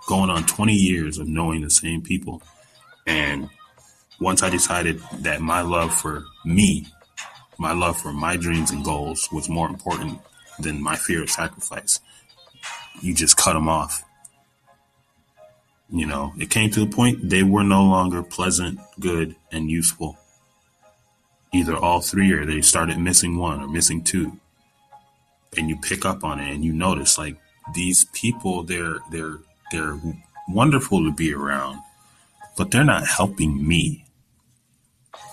going 0.06 0.30
on 0.30 0.46
20 0.46 0.72
years 0.72 1.18
of 1.18 1.28
knowing 1.28 1.62
the 1.62 1.70
same 1.70 2.00
people. 2.00 2.42
And 3.06 3.50
once 4.20 4.42
I 4.42 4.50
decided 4.50 5.00
that 5.20 5.40
my 5.40 5.60
love 5.60 5.92
for 5.92 6.24
me, 6.44 6.86
my 7.58 7.72
love 7.72 7.98
for 7.98 8.12
my 8.12 8.36
dreams 8.36 8.70
and 8.70 8.84
goals 8.84 9.28
was 9.32 9.48
more 9.48 9.68
important 9.68 10.20
than 10.58 10.82
my 10.82 10.96
fear 10.96 11.22
of 11.22 11.30
sacrifice, 11.30 12.00
you 13.02 13.14
just 13.14 13.36
cut 13.36 13.54
them 13.54 13.68
off. 13.68 14.04
You 15.90 16.06
know, 16.06 16.32
it 16.38 16.50
came 16.50 16.70
to 16.70 16.80
the 16.80 16.94
point 16.94 17.28
they 17.28 17.42
were 17.42 17.62
no 17.62 17.84
longer 17.84 18.22
pleasant, 18.22 18.80
good, 18.98 19.36
and 19.52 19.70
useful. 19.70 20.18
Either 21.52 21.76
all 21.76 22.00
three 22.00 22.32
or 22.32 22.44
they 22.44 22.60
started 22.60 22.98
missing 22.98 23.38
one 23.38 23.60
or 23.60 23.68
missing 23.68 24.02
two. 24.02 24.38
And 25.56 25.68
you 25.68 25.76
pick 25.76 26.04
up 26.04 26.24
on 26.24 26.40
it 26.40 26.52
and 26.52 26.64
you 26.64 26.72
notice 26.72 27.16
like 27.18 27.36
these 27.74 28.04
people 28.04 28.62
they're 28.62 28.98
they're 29.10 29.38
they're 29.70 29.98
wonderful 30.48 31.04
to 31.04 31.12
be 31.12 31.32
around, 31.34 31.80
but 32.56 32.70
they're 32.70 32.84
not 32.84 33.06
helping 33.06 33.66
me. 33.66 34.04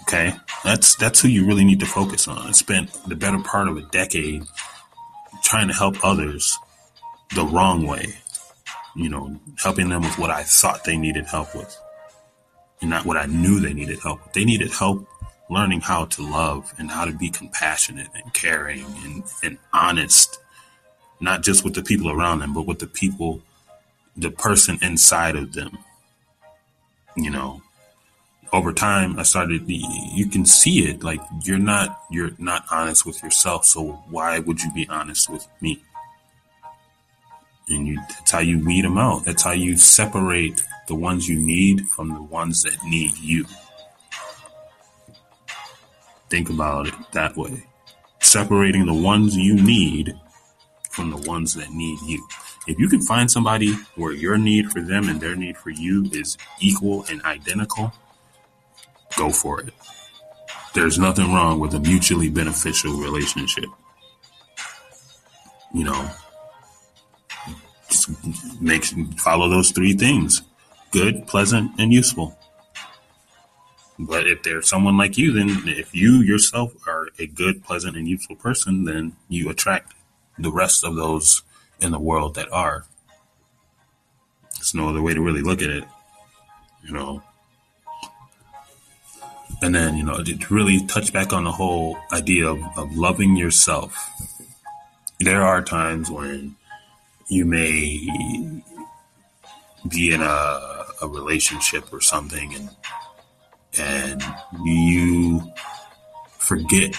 Okay, 0.03 0.33
that's 0.63 0.95
that's 0.95 1.21
who 1.21 1.27
you 1.27 1.45
really 1.45 1.63
need 1.63 1.79
to 1.79 1.85
focus 1.85 2.27
on. 2.27 2.37
I 2.37 2.51
spent 2.51 2.91
the 3.07 3.15
better 3.15 3.39
part 3.39 3.67
of 3.67 3.77
a 3.77 3.81
decade 3.81 4.43
trying 5.43 5.67
to 5.67 5.73
help 5.73 5.95
others 6.03 6.57
the 7.35 7.45
wrong 7.45 7.87
way. 7.87 8.15
You 8.95 9.09
know, 9.09 9.39
helping 9.57 9.89
them 9.89 10.01
with 10.01 10.17
what 10.19 10.29
I 10.29 10.43
thought 10.43 10.83
they 10.83 10.97
needed 10.97 11.25
help 11.25 11.55
with, 11.55 11.75
and 12.81 12.89
not 12.89 13.05
what 13.05 13.17
I 13.17 13.25
knew 13.25 13.59
they 13.59 13.73
needed 13.73 13.99
help. 13.99 14.23
With. 14.23 14.33
They 14.33 14.45
needed 14.45 14.71
help 14.71 15.07
learning 15.49 15.81
how 15.81 16.05
to 16.05 16.21
love 16.21 16.73
and 16.77 16.89
how 16.89 17.05
to 17.05 17.11
be 17.11 17.29
compassionate 17.29 18.07
and 18.13 18.33
caring 18.33 18.85
and, 19.03 19.23
and 19.43 19.57
honest, 19.71 20.39
not 21.19 21.43
just 21.43 21.63
with 21.63 21.75
the 21.75 21.83
people 21.83 22.09
around 22.09 22.39
them, 22.39 22.53
but 22.53 22.65
with 22.65 22.79
the 22.79 22.87
people, 22.87 23.41
the 24.15 24.31
person 24.31 24.77
inside 24.81 25.35
of 25.35 25.53
them. 25.53 25.77
You 27.15 27.29
know, 27.29 27.61
over 28.51 28.71
time, 28.71 29.17
I 29.19 29.23
started, 29.23 29.63
you 29.67 30.27
can 30.27 30.45
see 30.45 30.87
it. 30.87 31.03
Like 31.03 31.21
you're 31.43 31.57
not, 31.57 32.03
you're 32.11 32.31
not 32.37 32.65
honest 32.71 33.05
with 33.05 33.21
yourself. 33.23 33.65
So 33.65 34.03
why 34.09 34.39
would 34.39 34.61
you 34.61 34.71
be 34.73 34.87
honest 34.89 35.29
with 35.29 35.47
me? 35.61 35.83
And 37.69 37.87
you, 37.87 37.97
that's 38.09 38.31
how 38.31 38.39
you 38.39 38.63
weed 38.63 38.83
them 38.83 38.97
out. 38.97 39.25
That's 39.25 39.43
how 39.43 39.51
you 39.51 39.77
separate 39.77 40.63
the 40.87 40.95
ones 40.95 41.27
you 41.29 41.39
need 41.39 41.89
from 41.89 42.09
the 42.13 42.21
ones 42.21 42.63
that 42.63 42.77
need 42.83 43.17
you. 43.17 43.45
Think 46.29 46.49
about 46.49 46.87
it 46.87 46.93
that 47.13 47.37
way. 47.37 47.63
Separating 48.21 48.85
the 48.85 48.93
ones 48.93 49.35
you 49.35 49.55
need 49.55 50.13
from 50.93 51.09
the 51.09 51.17
ones 51.29 51.53
that 51.55 51.71
need 51.71 51.99
you. 52.05 52.25
If 52.67 52.79
you 52.79 52.87
can 52.87 53.01
find 53.01 53.29
somebody 53.29 53.73
where 53.95 54.13
your 54.13 54.37
need 54.37 54.71
for 54.71 54.79
them 54.81 55.09
and 55.09 55.19
their 55.19 55.35
need 55.35 55.57
for 55.57 55.71
you 55.71 56.05
is 56.13 56.37
equal 56.61 57.05
and 57.09 57.21
identical, 57.23 57.91
go 59.17 59.31
for 59.31 59.61
it. 59.61 59.73
There's 60.73 60.97
nothing 60.97 61.33
wrong 61.33 61.59
with 61.59 61.73
a 61.73 61.79
mutually 61.79 62.29
beneficial 62.29 62.93
relationship. 62.93 63.65
You 65.73 65.85
know, 65.85 66.09
just 67.89 68.09
make 68.61 68.85
follow 69.19 69.49
those 69.49 69.71
three 69.71 69.93
things: 69.93 70.43
good, 70.91 71.27
pleasant, 71.27 71.71
and 71.79 71.91
useful. 71.91 72.37
But 73.99 74.27
if 74.27 74.41
there's 74.43 74.67
someone 74.67 74.97
like 74.97 75.17
you, 75.17 75.31
then 75.31 75.63
if 75.67 75.93
you 75.93 76.21
yourself 76.21 76.73
are 76.87 77.09
a 77.19 77.27
good, 77.27 77.63
pleasant, 77.63 77.95
and 77.95 78.07
useful 78.07 78.35
person, 78.35 78.85
then 78.85 79.15
you 79.29 79.49
attract 79.49 79.93
the 80.37 80.51
rest 80.51 80.83
of 80.83 80.95
those 80.95 81.43
in 81.79 81.91
the 81.91 81.99
world 81.99 82.35
that 82.35 82.51
are. 82.51 82.85
There's 84.55 84.73
no 84.73 84.89
other 84.89 85.01
way 85.01 85.13
to 85.13 85.21
really 85.21 85.41
look 85.41 85.61
at 85.61 85.69
it, 85.69 85.83
you 86.85 86.93
know. 86.93 87.21
And 89.61 89.73
then, 89.73 89.95
you 89.95 90.03
know, 90.03 90.21
to 90.23 90.53
really 90.53 90.85
touch 90.87 91.13
back 91.13 91.31
on 91.31 91.45
the 91.45 91.51
whole 91.51 91.97
idea 92.11 92.47
of, 92.47 92.59
of 92.77 92.95
loving 92.95 93.35
yourself. 93.37 94.09
There 95.19 95.41
are 95.41 95.61
times 95.61 96.11
when 96.11 96.55
you 97.27 97.45
may 97.45 98.61
be 99.87 100.13
in 100.13 100.21
a, 100.21 100.85
a 101.01 101.07
relationship 101.07 101.91
or 101.93 102.01
something 102.01 102.53
and 102.55 102.69
and 103.79 104.21
you 104.63 105.41
forget 106.37 106.95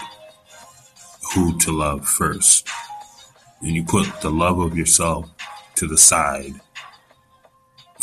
who 1.32 1.56
to 1.58 1.70
love 1.70 2.06
first. 2.06 2.68
And 3.64 3.74
you 3.74 3.84
put 3.84 4.06
the 4.20 4.30
love 4.30 4.58
of 4.58 4.76
yourself 4.76 5.28
to 5.76 5.86
the 5.86 5.98
side 5.98 6.54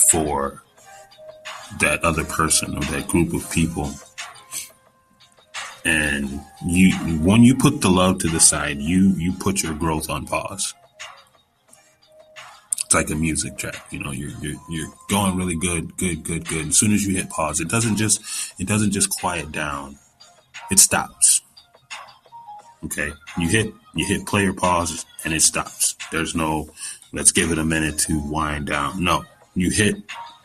for 0.09 0.63
that 1.79 2.03
other 2.03 2.25
person 2.25 2.75
or 2.75 2.81
that 2.85 3.07
group 3.07 3.33
of 3.33 3.49
people. 3.51 3.91
And 5.85 6.41
you, 6.65 6.91
when 7.19 7.43
you 7.43 7.55
put 7.55 7.81
the 7.81 7.89
love 7.89 8.19
to 8.19 8.27
the 8.27 8.39
side, 8.39 8.77
you, 8.77 9.13
you 9.17 9.33
put 9.33 9.63
your 9.63 9.73
growth 9.73 10.09
on 10.09 10.25
pause 10.27 10.73
it's 12.91 13.09
like 13.09 13.09
a 13.09 13.15
music 13.15 13.57
track. 13.57 13.85
You 13.89 13.99
know, 13.99 14.11
you're 14.11 14.31
you're 14.41 14.59
you're 14.69 14.93
going 15.07 15.37
really 15.37 15.55
good, 15.55 15.95
good, 15.95 16.25
good, 16.25 16.45
good. 16.45 16.67
As 16.67 16.77
soon 16.77 16.91
as 16.91 17.07
you 17.07 17.15
hit 17.15 17.29
pause, 17.29 17.61
it 17.61 17.69
doesn't 17.69 17.95
just 17.95 18.21
it 18.59 18.67
doesn't 18.67 18.91
just 18.91 19.09
quiet 19.09 19.49
down. 19.53 19.97
It 20.69 20.77
stops. 20.77 21.30
Okay, 22.83 23.11
you 23.37 23.47
hit 23.47 23.73
you 23.93 24.05
hit 24.05 24.25
player 24.25 24.53
pause 24.53 25.05
and 25.23 25.33
it 25.33 25.41
stops. 25.41 25.95
There's 26.11 26.35
no 26.35 26.69
let's 27.13 27.31
give 27.31 27.51
it 27.51 27.59
a 27.59 27.63
minute 27.63 27.99
to 27.99 28.19
wind 28.19 28.67
down. 28.67 29.03
No, 29.03 29.23
you 29.53 29.69
hit 29.69 29.97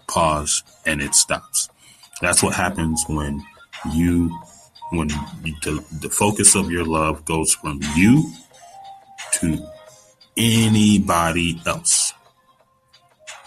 pause 0.06 0.62
and 0.84 1.00
it 1.00 1.14
stops. 1.14 1.68
That's 2.20 2.42
what 2.42 2.54
happens 2.54 3.04
when 3.08 3.44
you 3.92 4.36
when 4.90 5.08
the, 5.08 5.84
the 6.00 6.10
focus 6.10 6.54
of 6.54 6.70
your 6.70 6.84
love 6.84 7.24
goes 7.24 7.54
from 7.54 7.80
you 7.94 8.30
to 9.34 9.58
anybody 10.36 11.60
else. 11.66 12.12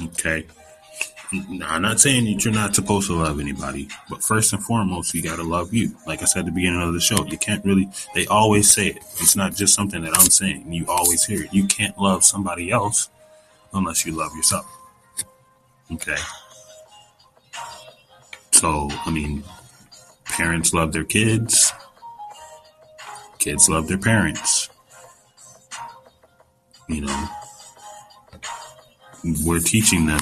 Okay. 0.02 0.46
I'm 1.32 1.84
not 1.84 2.00
saying 2.00 2.26
that 2.26 2.44
you're 2.44 2.54
not 2.54 2.74
supposed 2.74 3.08
to 3.08 3.14
love 3.14 3.40
anybody, 3.40 3.88
but 4.10 4.24
first 4.24 4.52
and 4.52 4.64
foremost, 4.64 5.14
you 5.14 5.22
got 5.22 5.36
to 5.36 5.44
love 5.44 5.74
you. 5.74 5.96
Like 6.08 6.24
I 6.24 6.26
said 6.26 6.40
at 6.40 6.46
the 6.46 6.52
beginning 6.52 6.82
of 6.82 6.94
the 6.94 7.00
show, 7.00 7.24
you 7.26 7.38
can't 7.38 7.64
really, 7.64 7.88
they 8.16 8.26
always 8.28 8.72
say 8.74 8.88
it. 8.88 8.98
It's 9.20 9.36
not 9.36 9.56
just 9.56 9.76
something 9.76 10.02
that 10.02 10.18
I'm 10.18 10.32
saying. 10.32 10.72
You 10.74 10.86
always 10.88 11.24
hear 11.24 11.44
it. 11.44 11.54
You 11.54 11.68
can't 11.68 11.98
love 12.00 12.24
somebody 12.24 12.72
else 12.72 13.10
unless 13.74 14.06
you 14.08 14.14
love 14.14 14.36
yourself. 14.36 14.66
Okay. 15.92 16.18
So, 18.52 18.90
I 18.92 19.12
mean, 19.12 19.44
parents 20.26 20.74
love 20.74 20.94
their 20.94 21.04
kids, 21.04 21.72
kids 23.38 23.70
love 23.70 23.88
their 23.88 24.00
parents. 24.00 24.70
You 26.88 27.02
know, 27.02 27.28
we're 29.46 29.60
teaching 29.60 30.08
them 30.08 30.20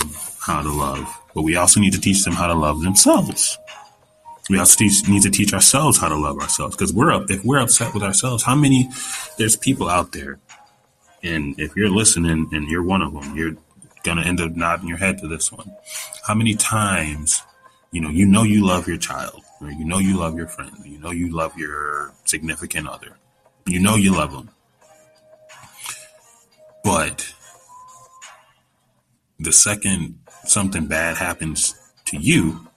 how 0.47 0.62
to 0.63 0.71
love, 0.71 1.05
but 1.36 1.43
we 1.43 1.57
also 1.57 1.79
need 1.79 1.93
to 1.93 1.99
teach 1.99 2.23
them 2.23 2.33
how 2.33 2.47
to 2.47 2.53
love 2.53 2.81
themselves. 2.81 3.57
We 4.49 4.57
also 4.57 4.77
teach, 4.77 5.07
need 5.07 5.23
to 5.23 5.29
teach 5.29 5.53
ourselves 5.53 5.97
how 5.97 6.07
to 6.07 6.15
love 6.15 6.39
ourselves 6.39 6.75
because 6.75 6.93
we're 6.93 7.12
up. 7.12 7.29
If 7.29 7.43
we're 7.43 7.60
upset 7.60 7.93
with 7.93 8.01
ourselves, 8.01 8.43
how 8.43 8.55
many? 8.55 8.89
There's 9.38 9.57
people 9.57 9.89
out 9.89 10.13
there, 10.13 10.39
and 11.21 11.60
if 11.60 11.75
you're 11.75 11.89
listening 11.89 12.47
and 12.53 12.69
you're 12.69 12.81
one 12.83 13.01
of 13.01 13.13
them, 13.13 13.36
you're 13.36 13.57
gonna 14.03 14.21
end 14.21 14.39
up 14.39 14.55
nodding 14.55 14.88
your 14.88 14.97
head 14.97 15.17
to 15.19 15.27
this 15.27 15.51
one. 15.51 15.69
How 16.25 16.33
many 16.33 16.55
times, 16.55 17.43
you 17.91 17.99
know, 17.99 18.10
you 18.10 18.25
know 18.25 18.43
you 18.43 18.65
love 18.65 18.88
your 18.88 18.97
child, 18.97 19.41
or 19.60 19.69
you 19.69 19.83
know 19.83 19.99
you 19.99 20.17
love 20.17 20.38
your 20.38 20.47
friend, 20.47 20.71
you 20.86 20.97
know 20.97 21.12
you 21.12 21.29
love 21.29 21.57
your 21.57 22.13
significant 22.23 22.88
other, 22.88 23.17
you 23.65 23.81
know 23.81 23.95
you 23.95 24.13
love 24.13 24.31
them, 24.31 24.49
but 26.86 27.33
the 29.39 29.51
second 29.51 30.19
something 30.49 30.88
bad 30.88 31.17
happens 31.17 31.75
to 32.05 32.17
you, 32.17 32.67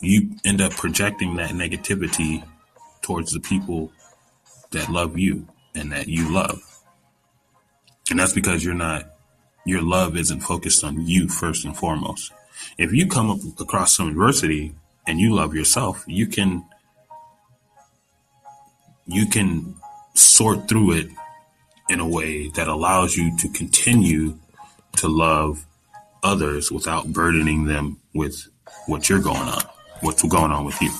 you 0.00 0.36
end 0.44 0.60
up 0.60 0.72
projecting 0.72 1.36
that 1.36 1.50
negativity 1.50 2.44
towards 3.02 3.32
the 3.32 3.40
people 3.40 3.92
that 4.70 4.88
love 4.88 5.18
you 5.18 5.46
and 5.74 5.92
that 5.92 6.08
you 6.08 6.32
love. 6.32 6.60
And 8.10 8.18
that's 8.18 8.32
because 8.32 8.64
you're 8.64 8.74
not, 8.74 9.10
your 9.64 9.82
love 9.82 10.16
isn't 10.16 10.40
focused 10.40 10.84
on 10.84 11.06
you 11.06 11.28
first 11.28 11.64
and 11.64 11.76
foremost. 11.76 12.32
If 12.76 12.92
you 12.92 13.06
come 13.06 13.30
up 13.30 13.38
across 13.58 13.96
some 13.96 14.08
adversity 14.08 14.74
and 15.06 15.18
you 15.18 15.34
love 15.34 15.54
yourself, 15.54 16.04
you 16.06 16.26
can, 16.26 16.64
you 19.06 19.26
can 19.26 19.74
sort 20.14 20.68
through 20.68 20.92
it 20.92 21.08
in 21.88 22.00
a 22.00 22.08
way 22.08 22.48
that 22.48 22.68
allows 22.68 23.16
you 23.16 23.36
to 23.38 23.48
continue 23.48 24.38
to 24.96 25.08
love 25.08 25.66
others 26.24 26.72
without 26.72 27.12
burdening 27.12 27.64
them 27.64 27.98
with 28.14 28.48
what 28.86 29.08
you're 29.08 29.20
going 29.20 29.36
on, 29.36 29.62
what's 30.00 30.22
going 30.22 30.50
on 30.50 30.64
with 30.64 30.80
you. 30.80 30.90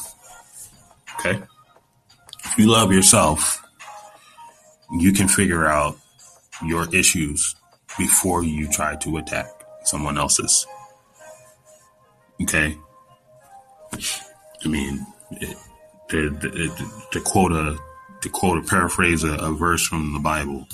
Okay? 1.18 1.42
If 2.44 2.58
you 2.58 2.70
love 2.70 2.92
yourself, 2.92 3.64
you 4.98 5.12
can 5.12 5.26
figure 5.26 5.66
out 5.66 5.96
your 6.64 6.92
issues 6.94 7.56
before 7.98 8.44
you 8.44 8.68
try 8.70 8.96
to 8.96 9.16
attack 9.16 9.46
someone 9.84 10.18
else's. 10.18 10.66
Okay? 12.42 12.76
I 13.92 14.68
mean, 14.68 15.06
it, 15.30 15.56
to, 16.10 16.30
to, 16.38 16.90
to, 17.12 17.20
quote 17.20 17.52
a 17.52 17.78
to 18.20 18.28
quote 18.28 18.64
a 18.64 18.68
paraphrase 18.68 19.24
a, 19.24 19.34
a 19.34 19.52
verse 19.52 19.87
from 19.87 20.12
the 20.12 20.18
Bible, 20.18 20.66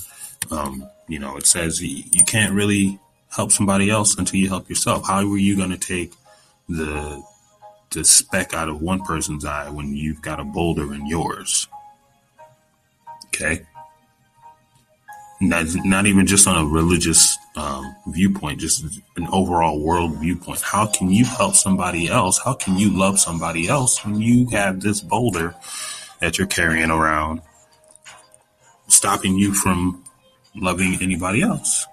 um, 0.51 0.85
you 1.09 1.19
know, 1.19 1.37
it 1.37 1.47
says 1.47 1.81
you, 1.81 2.05
you 2.13 2.25
can't 2.25 2.55
really 2.55 2.99
help 3.31 3.53
somebody 3.53 3.91
else 3.91 4.17
until 4.19 4.41
you 4.41 4.49
help 4.49 4.69
yourself. 4.69 5.07
How 5.07 5.19
are 5.19 5.39
you 5.39 5.57
going 5.57 5.71
to 5.71 5.79
take 5.79 6.13
the 6.69 7.23
the 7.91 8.05
speck 8.05 8.55
out 8.55 8.69
of 8.69 8.81
one 8.81 9.01
person's 9.03 9.45
eye 9.45 9.69
when 9.69 9.95
you've 9.95 10.23
got 10.23 10.39
a 10.39 10.45
boulder 10.45 10.95
in 10.95 11.07
yours? 11.07 11.67
Okay. 13.27 13.67
not, 15.41 15.67
not 15.85 16.07
even 16.07 16.27
just 16.27 16.47
on 16.47 16.57
a 16.57 16.69
religious 16.69 17.37
um, 17.57 17.97
viewpoint, 18.09 18.61
just 18.61 18.85
an 19.17 19.27
overall 19.33 19.81
world 19.81 20.17
viewpoint. 20.19 20.61
How 20.61 20.87
can 20.87 21.11
you 21.11 21.25
help 21.25 21.55
somebody 21.55 22.09
else? 22.09 22.39
How 22.39 22.55
can 22.55 22.77
you 22.77 22.91
love 22.97 23.19
somebody 23.19 23.67
else 23.67 24.05
when 24.05 24.21
you 24.21 24.47
have 24.51 24.81
this 24.81 25.01
boulder 25.01 25.55
that 26.21 26.39
you're 26.39 26.47
carrying 26.47 26.91
around 26.91 27.41
stopping 28.89 29.37
you 29.37 29.55
from 29.55 30.05
loving 30.55 30.99
anybody 31.01 31.43
else? 31.43 31.87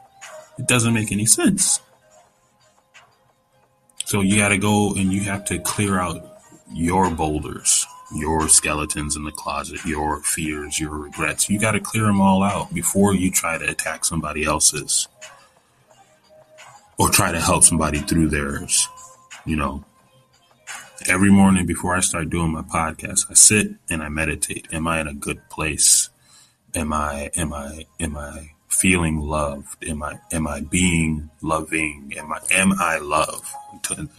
It 0.57 0.67
doesn't 0.67 0.93
make 0.93 1.11
any 1.11 1.25
sense. 1.25 1.79
So 4.05 4.21
you 4.21 4.37
got 4.37 4.49
to 4.49 4.57
go 4.57 4.93
and 4.95 5.11
you 5.11 5.21
have 5.21 5.45
to 5.45 5.59
clear 5.59 5.99
out 5.99 6.39
your 6.71 7.09
boulders 7.09 7.85
your 8.13 8.47
skeletons 8.47 9.15
in 9.15 9.23
the 9.23 9.31
closet, 9.31 9.83
your 9.85 10.21
fears, 10.21 10.79
your 10.79 10.91
regrets. 10.91 11.49
You 11.49 11.59
got 11.59 11.73
to 11.73 11.79
clear 11.79 12.03
them 12.03 12.21
all 12.21 12.43
out 12.43 12.73
before 12.73 13.13
you 13.13 13.31
try 13.31 13.57
to 13.57 13.69
attack 13.69 14.05
somebody 14.05 14.45
else's 14.45 15.07
or 16.97 17.09
try 17.09 17.31
to 17.31 17.39
help 17.39 17.63
somebody 17.63 17.99
through 17.99 18.29
theirs. 18.29 18.87
You 19.45 19.57
know, 19.57 19.85
every 21.07 21.29
morning 21.29 21.65
before 21.65 21.95
I 21.95 21.99
start 21.99 22.29
doing 22.29 22.51
my 22.51 22.61
podcast, 22.61 23.29
I 23.29 23.33
sit 23.33 23.71
and 23.89 24.01
I 24.01 24.09
meditate. 24.09 24.67
Am 24.71 24.87
I 24.87 25.01
in 25.01 25.07
a 25.07 25.13
good 25.13 25.49
place? 25.49 26.09
Am 26.75 26.93
I, 26.93 27.29
am 27.35 27.53
I, 27.53 27.85
am 27.99 28.17
I 28.17 28.51
feeling 28.67 29.19
loved? 29.19 29.83
Am 29.87 30.03
I, 30.03 30.19
am 30.31 30.47
I 30.47 30.61
being 30.61 31.29
loving? 31.41 32.13
Am 32.17 32.31
I, 32.31 32.39
am 32.51 32.73
I 32.79 32.97
love? 32.99 33.51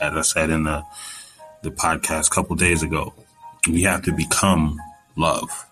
As 0.00 0.14
I 0.14 0.22
said 0.22 0.50
in 0.50 0.64
the, 0.64 0.84
the 1.62 1.70
podcast 1.70 2.28
a 2.28 2.30
couple 2.30 2.56
days 2.56 2.82
ago, 2.82 3.14
we 3.68 3.82
have 3.82 4.02
to 4.02 4.12
become 4.12 4.78
love. 5.16 5.66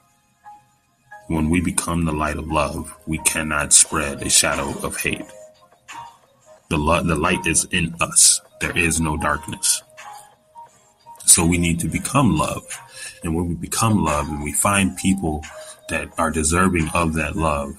When 1.28 1.50
we 1.50 1.60
become 1.60 2.04
the 2.04 2.12
light 2.12 2.36
of 2.36 2.46
love, 2.46 2.94
we 3.06 3.18
cannot 3.18 3.72
spread 3.72 4.22
a 4.22 4.30
shadow 4.30 4.78
of 4.86 4.96
hate. 4.96 5.26
The, 6.68 6.76
lo- 6.76 7.02
the 7.02 7.16
light 7.16 7.46
is 7.46 7.64
in 7.70 7.94
us. 8.00 8.40
There 8.60 8.76
is 8.76 9.00
no 9.00 9.16
darkness. 9.16 9.82
So 11.24 11.44
we 11.44 11.58
need 11.58 11.80
to 11.80 11.88
become 11.88 12.36
love. 12.36 12.64
And 13.24 13.34
when 13.34 13.48
we 13.48 13.54
become 13.54 14.04
love 14.04 14.28
and 14.28 14.42
we 14.42 14.52
find 14.52 14.96
people 14.96 15.44
that 15.88 16.08
are 16.18 16.30
deserving 16.30 16.88
of 16.94 17.14
that 17.14 17.34
love, 17.36 17.76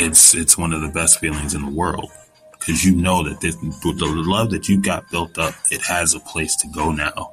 it's 0.00 0.34
it's 0.34 0.56
one 0.56 0.72
of 0.72 0.80
the 0.80 0.88
best 0.88 1.20
feelings 1.20 1.54
in 1.54 1.62
the 1.62 1.70
world 1.70 2.10
because 2.52 2.84
you 2.84 2.94
know 2.94 3.22
that 3.22 3.40
this, 3.40 3.56
the 3.56 4.24
love 4.26 4.50
that 4.50 4.68
you 4.68 4.80
got 4.80 5.10
built 5.10 5.38
up, 5.38 5.54
it 5.70 5.80
has 5.82 6.14
a 6.14 6.20
place 6.20 6.56
to 6.56 6.68
go 6.68 6.92
now 6.92 7.32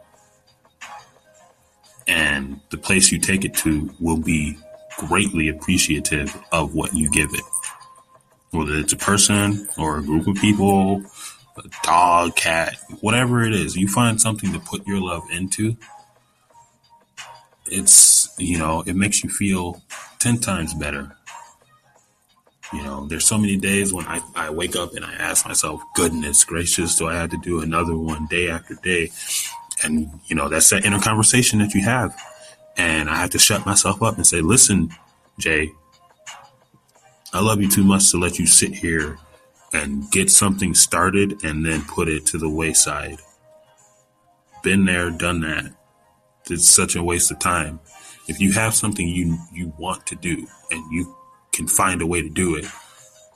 and 2.08 2.62
the 2.70 2.78
place 2.78 3.12
you 3.12 3.20
take 3.20 3.44
it 3.44 3.54
to 3.54 3.94
will 4.00 4.18
be 4.18 4.58
greatly 4.98 5.50
appreciative 5.50 6.36
of 6.52 6.74
what 6.74 6.94
you 6.94 7.12
give 7.12 7.34
it. 7.34 7.44
Whether 8.52 8.76
it's 8.76 8.94
a 8.94 8.98
person 8.98 9.68
or 9.78 9.98
a 9.98 10.02
group 10.02 10.28
of 10.28 10.36
people, 10.38 11.04
a 11.58 11.70
dog, 11.84 12.36
cat, 12.36 12.78
whatever 13.02 13.44
it 13.44 13.54
is, 13.54 13.76
you 13.76 13.88
find 13.88 14.22
something 14.22 14.54
to 14.54 14.60
put 14.60 14.88
your 14.88 15.02
love 15.02 15.24
into. 15.32 15.76
It's, 17.66 18.34
you 18.38 18.58
know, 18.58 18.84
it 18.88 18.96
makes 18.96 19.24
you 19.24 19.30
feel 19.30 19.82
10 20.20 20.40
times 20.40 20.74
better. 20.74 21.17
You 22.74 22.84
know, 22.84 23.06
there's 23.08 23.26
so 23.26 23.38
many 23.38 23.56
days 23.56 23.94
when 23.94 24.06
I, 24.06 24.22
I 24.36 24.50
wake 24.50 24.76
up 24.76 24.94
and 24.94 25.06
I 25.06 25.14
ask 25.14 25.48
myself, 25.48 25.82
goodness 25.96 26.44
gracious, 26.44 26.98
do 26.98 27.08
I 27.08 27.16
have 27.16 27.30
to 27.30 27.38
do 27.38 27.62
another 27.62 27.96
one 27.98 28.28
day 28.28 28.50
after 28.50 28.76
day? 28.76 29.12
And, 29.84 30.20
you 30.26 30.36
know, 30.36 30.50
that's 30.50 30.70
that 30.72 30.86
inner 30.86 31.00
conversation 31.00 31.60
that 31.60 31.74
you 31.74 31.84
have. 31.84 32.20
And 32.76 33.10
I 33.10 33.16
have 33.16 33.30
to 33.32 33.40
shut 33.40 33.66
myself 33.66 34.04
up 34.04 34.18
and 34.18 34.28
say, 34.28 34.42
listen, 34.42 34.90
Jay, 35.40 35.72
I 37.34 37.42
love 37.42 37.62
you 37.62 37.70
too 37.70 37.84
much 37.84 38.12
to 38.12 38.18
let 38.18 38.40
you 38.40 38.46
sit 38.46 38.74
here 38.74 39.18
and 39.74 40.10
get 40.12 40.30
something 40.30 40.74
started 40.74 41.44
and 41.44 41.66
then 41.66 41.84
put 41.84 42.08
it 42.08 42.26
to 42.28 42.38
the 42.38 42.50
wayside. 42.50 43.20
Been 44.64 44.86
there, 44.86 45.10
done 45.10 45.42
that. 45.42 45.74
It's 46.50 46.70
such 46.70 46.96
a 46.96 47.04
waste 47.04 47.32
of 47.32 47.40
time. 47.40 47.80
If 48.28 48.40
you 48.40 48.54
have 48.54 48.76
something 48.76 49.08
you 49.08 49.38
you 49.54 49.74
want 49.78 50.06
to 50.08 50.16
do 50.16 50.48
and 50.72 50.92
you 50.92 51.17
can 51.52 51.68
find 51.68 52.02
a 52.02 52.08
way 52.08 52.22
to 52.22 52.30
do 52.30 52.56
it, 52.56 52.66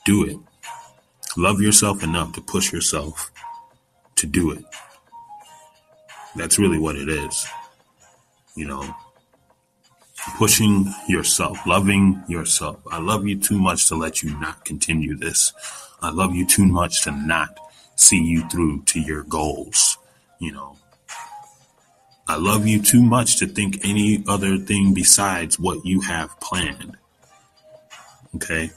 do 0.05 0.25
it. 0.25 0.37
Love 1.37 1.61
yourself 1.61 2.03
enough 2.03 2.33
to 2.33 2.41
push 2.41 2.71
yourself 2.71 3.31
to 4.15 4.27
do 4.27 4.51
it. 4.51 4.63
That's 6.35 6.59
really 6.59 6.79
what 6.79 6.95
it 6.95 7.09
is. 7.09 7.47
You 8.55 8.67
know, 8.67 8.95
pushing 10.37 10.93
yourself, 11.07 11.65
loving 11.65 12.23
yourself. 12.27 12.79
I 12.91 12.99
love 12.99 13.27
you 13.27 13.39
too 13.39 13.59
much 13.59 13.87
to 13.87 13.95
let 13.95 14.21
you 14.21 14.37
not 14.39 14.65
continue 14.65 15.15
this. 15.15 15.53
I 16.01 16.11
love 16.11 16.35
you 16.35 16.45
too 16.45 16.65
much 16.65 17.03
to 17.03 17.11
not 17.11 17.57
see 17.95 18.21
you 18.21 18.47
through 18.49 18.83
to 18.83 18.99
your 18.99 19.23
goals. 19.23 19.97
You 20.39 20.53
know, 20.53 20.77
I 22.27 22.37
love 22.37 22.67
you 22.67 22.81
too 22.81 23.03
much 23.03 23.37
to 23.37 23.47
think 23.47 23.79
any 23.83 24.23
other 24.27 24.57
thing 24.57 24.93
besides 24.93 25.59
what 25.59 25.85
you 25.85 26.01
have 26.01 26.39
planned. 26.39 26.97
Okay. 28.35 28.71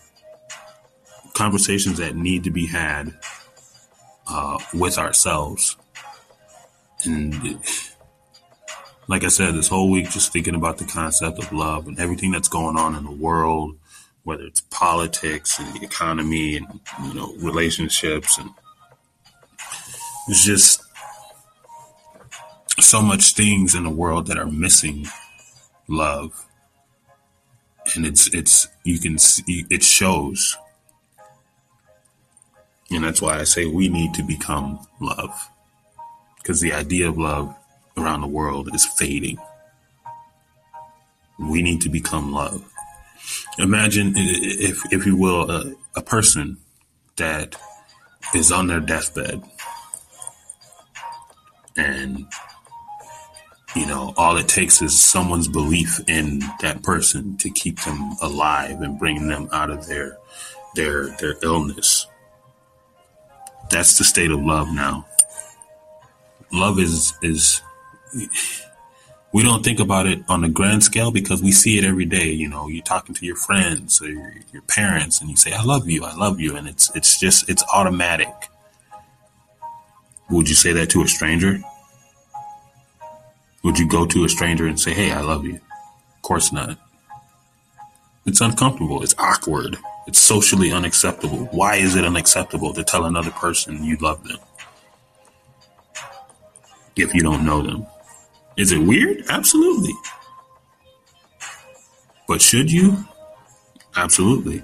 Conversations 1.35 1.99
that 1.99 2.17
need 2.17 2.45
to 2.45 2.51
be 2.51 2.67
had 2.67 3.14
uh, 4.29 4.59
with 4.73 4.99
ourselves 4.99 5.77
and 7.07 7.59
like 9.09 9.25
I 9.25 9.29
said, 9.29 9.55
this 9.55 9.69
whole 9.69 9.90
week, 9.90 10.11
just 10.11 10.33
thinking 10.33 10.55
about 10.55 10.79
the 10.79 10.85
concept 10.85 11.38
of 11.38 11.53
love 11.53 11.87
and 11.87 11.99
everything 11.99 12.31
that's 12.31 12.49
going 12.49 12.77
on 12.77 12.95
in 12.95 13.05
the 13.05 13.11
world, 13.11 13.79
whether 14.23 14.45
it's 14.45 14.61
politics 14.61 15.59
and 15.59 15.75
the 15.75 15.85
economy 15.85 16.57
and, 16.57 16.81
you 17.05 17.14
know, 17.14 17.35
relationships. 17.37 18.38
And 18.38 18.51
it's 20.29 20.45
just 20.45 20.83
so 22.81 23.03
much 23.03 23.35
things 23.35 23.75
in 23.75 23.85
the 23.85 23.90
world 23.90 24.27
that 24.29 24.38
are 24.38 24.47
missing 24.47 25.07
love. 25.87 26.47
And 27.94 28.07
it's, 28.07 28.33
it's, 28.35 28.68
you 28.85 28.99
can 28.99 29.18
see, 29.18 29.66
it 29.70 29.83
shows. 29.83 30.57
And 32.90 33.05
that's 33.05 33.20
why 33.20 33.38
I 33.38 33.44
say 33.44 33.66
we 33.66 33.88
need 33.88 34.14
to 34.14 34.23
become 34.23 34.87
love 35.01 35.49
because 36.37 36.61
the 36.61 36.73
idea 36.73 37.09
of 37.09 37.16
love 37.16 37.55
around 37.97 38.20
the 38.20 38.27
world 38.27 38.75
is 38.75 38.85
fading. 38.85 39.38
We 41.38 41.62
need 41.62 41.81
to 41.83 41.88
become 41.88 42.33
love. 42.33 42.64
Imagine, 43.59 44.12
if, 44.16 44.81
if 44.92 45.07
you 45.07 45.16
will, 45.16 45.51
a, 45.51 45.73
a 45.97 46.03
person 46.03 46.59
that 47.16 47.57
is 48.35 48.53
on 48.53 48.66
their 48.66 48.81
deathbed 48.81 49.42
and 51.77 52.27
you 53.75 53.87
know 53.87 54.15
all 54.17 54.37
it 54.37 54.49
takes 54.49 54.81
is 54.83 54.99
someone's 55.01 55.49
belief 55.49 56.01
in 56.09 56.41
that 56.61 56.83
person 56.83 57.37
to 57.39 57.51
keep 57.51 57.81
them 57.83 58.17
alive 58.23 58.81
and 58.81 58.99
bring 58.99 59.29
them 59.29 59.49
out 59.53 59.71
of 59.71 59.87
their 59.87 60.19
their 60.75 61.09
their 61.17 61.37
illness 61.43 62.07
that's 63.71 63.99
the 63.99 64.05
state 64.05 64.31
of 64.31 64.41
love 64.41 64.69
now 64.73 65.07
love 66.53 66.79
is 66.79 67.15
is 67.23 67.63
we 69.35 69.43
don't 69.43 69.65
think 69.65 69.81
about 69.81 70.07
it 70.07 70.23
on 70.29 70.45
a 70.45 70.49
grand 70.49 70.85
scale 70.85 71.11
because 71.11 71.43
we 71.43 71.51
see 71.51 71.77
it 71.77 71.85
every 71.85 72.05
day. 72.05 72.31
You 72.31 72.49
know, 72.49 72.69
you're 72.69 72.85
talking 72.85 73.17
to 73.17 73.27
your 73.27 73.35
friends 73.35 74.01
or 74.01 74.09
your, 74.09 74.33
your 74.53 74.63
parents, 74.63 75.21
and 75.21 75.29
you 75.29 75.37
say, 75.37 75.53
"I 75.53 75.65
love 75.65 75.91
you, 75.91 76.05
I 76.05 76.15
love 76.15 76.39
you," 76.39 76.57
and 76.57 76.69
it's 76.69 76.95
it's 76.95 77.19
just 77.19 77.51
it's 77.51 77.65
automatic. 77.75 78.33
Would 80.31 80.49
you 80.49 80.55
say 80.55 80.73
that 80.75 80.89
to 80.91 81.03
a 81.03 81.09
stranger? 81.09 81.61
Would 83.64 83.79
you 83.79 83.88
go 83.88 84.07
to 84.07 84.24
a 84.24 84.29
stranger 84.29 84.66
and 84.66 84.79
say, 84.79 84.94
"Hey, 84.94 85.11
I 85.12 85.22
love 85.22 85.44
you"? 85.44 85.55
Of 85.57 86.22
course 86.22 86.53
not. 86.53 86.79
It's 88.27 88.40
uncomfortable. 88.40 89.03
It's 89.03 89.14
awkward. 89.18 89.77
It's 90.07 90.20
socially 90.20 90.72
unacceptable. 90.72 91.48
Why 91.50 91.77
is 91.77 91.96
it 91.96 92.05
unacceptable 92.05 92.72
to 92.74 92.85
tell 92.85 93.05
another 93.05 93.31
person 93.31 93.85
you 93.85 93.96
love 93.96 94.22
them? 94.24 94.38
if 96.96 97.14
you 97.14 97.22
don't 97.22 97.44
know 97.44 97.62
them. 97.62 97.87
Is 98.57 98.72
it 98.72 98.79
weird? 98.79 99.24
Absolutely. 99.29 99.94
But 102.29 102.40
should 102.40 102.70
you? 102.70 103.05
Absolutely. 103.96 104.62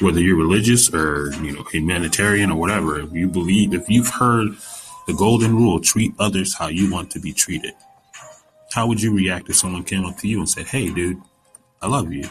Whether 0.00 0.20
you're 0.20 0.36
religious 0.36 0.92
or, 0.92 1.32
you 1.42 1.52
know, 1.52 1.64
humanitarian 1.64 2.50
or 2.50 2.58
whatever, 2.58 3.00
if 3.00 3.12
you 3.12 3.28
believe, 3.28 3.74
if 3.74 3.88
you've 3.88 4.08
heard 4.08 4.50
the 5.06 5.14
golden 5.14 5.56
rule, 5.56 5.80
treat 5.80 6.12
others 6.18 6.54
how 6.54 6.68
you 6.68 6.90
want 6.90 7.10
to 7.12 7.20
be 7.20 7.32
treated. 7.32 7.74
How 8.72 8.86
would 8.86 9.02
you 9.02 9.14
react 9.14 9.48
if 9.48 9.56
someone 9.56 9.84
came 9.84 10.04
up 10.04 10.16
to 10.18 10.28
you 10.28 10.38
and 10.38 10.48
said, 10.48 10.66
Hey, 10.66 10.90
dude, 10.90 11.20
I 11.82 11.88
love 11.88 12.12
you? 12.12 12.28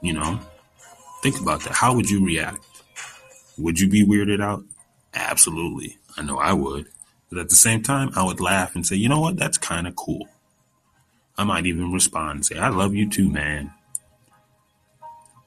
You 0.00 0.12
know, 0.12 0.40
think 1.22 1.40
about 1.40 1.62
that. 1.64 1.74
How 1.74 1.94
would 1.94 2.08
you 2.08 2.24
react? 2.24 2.64
Would 3.58 3.80
you 3.80 3.88
be 3.88 4.06
weirded 4.06 4.40
out? 4.40 4.62
Absolutely. 5.14 5.98
I 6.16 6.22
know 6.22 6.38
I 6.38 6.52
would. 6.52 6.86
But 7.28 7.38
at 7.40 7.48
the 7.48 7.56
same 7.56 7.82
time, 7.82 8.10
I 8.14 8.24
would 8.24 8.40
laugh 8.40 8.74
and 8.74 8.86
say, 8.86 8.96
you 8.96 9.08
know 9.08 9.20
what? 9.20 9.36
That's 9.36 9.58
kind 9.58 9.86
of 9.86 9.96
cool. 9.96 10.28
I 11.36 11.44
might 11.44 11.66
even 11.66 11.92
respond 11.92 12.30
and 12.30 12.46
say, 12.46 12.58
I 12.58 12.68
love 12.68 12.94
you 12.94 13.08
too, 13.08 13.28
man. 13.28 13.72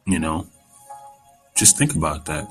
You 0.06 0.20
know, 0.20 0.48
just 1.56 1.78
think 1.78 1.96
about 1.96 2.26
that. 2.26 2.48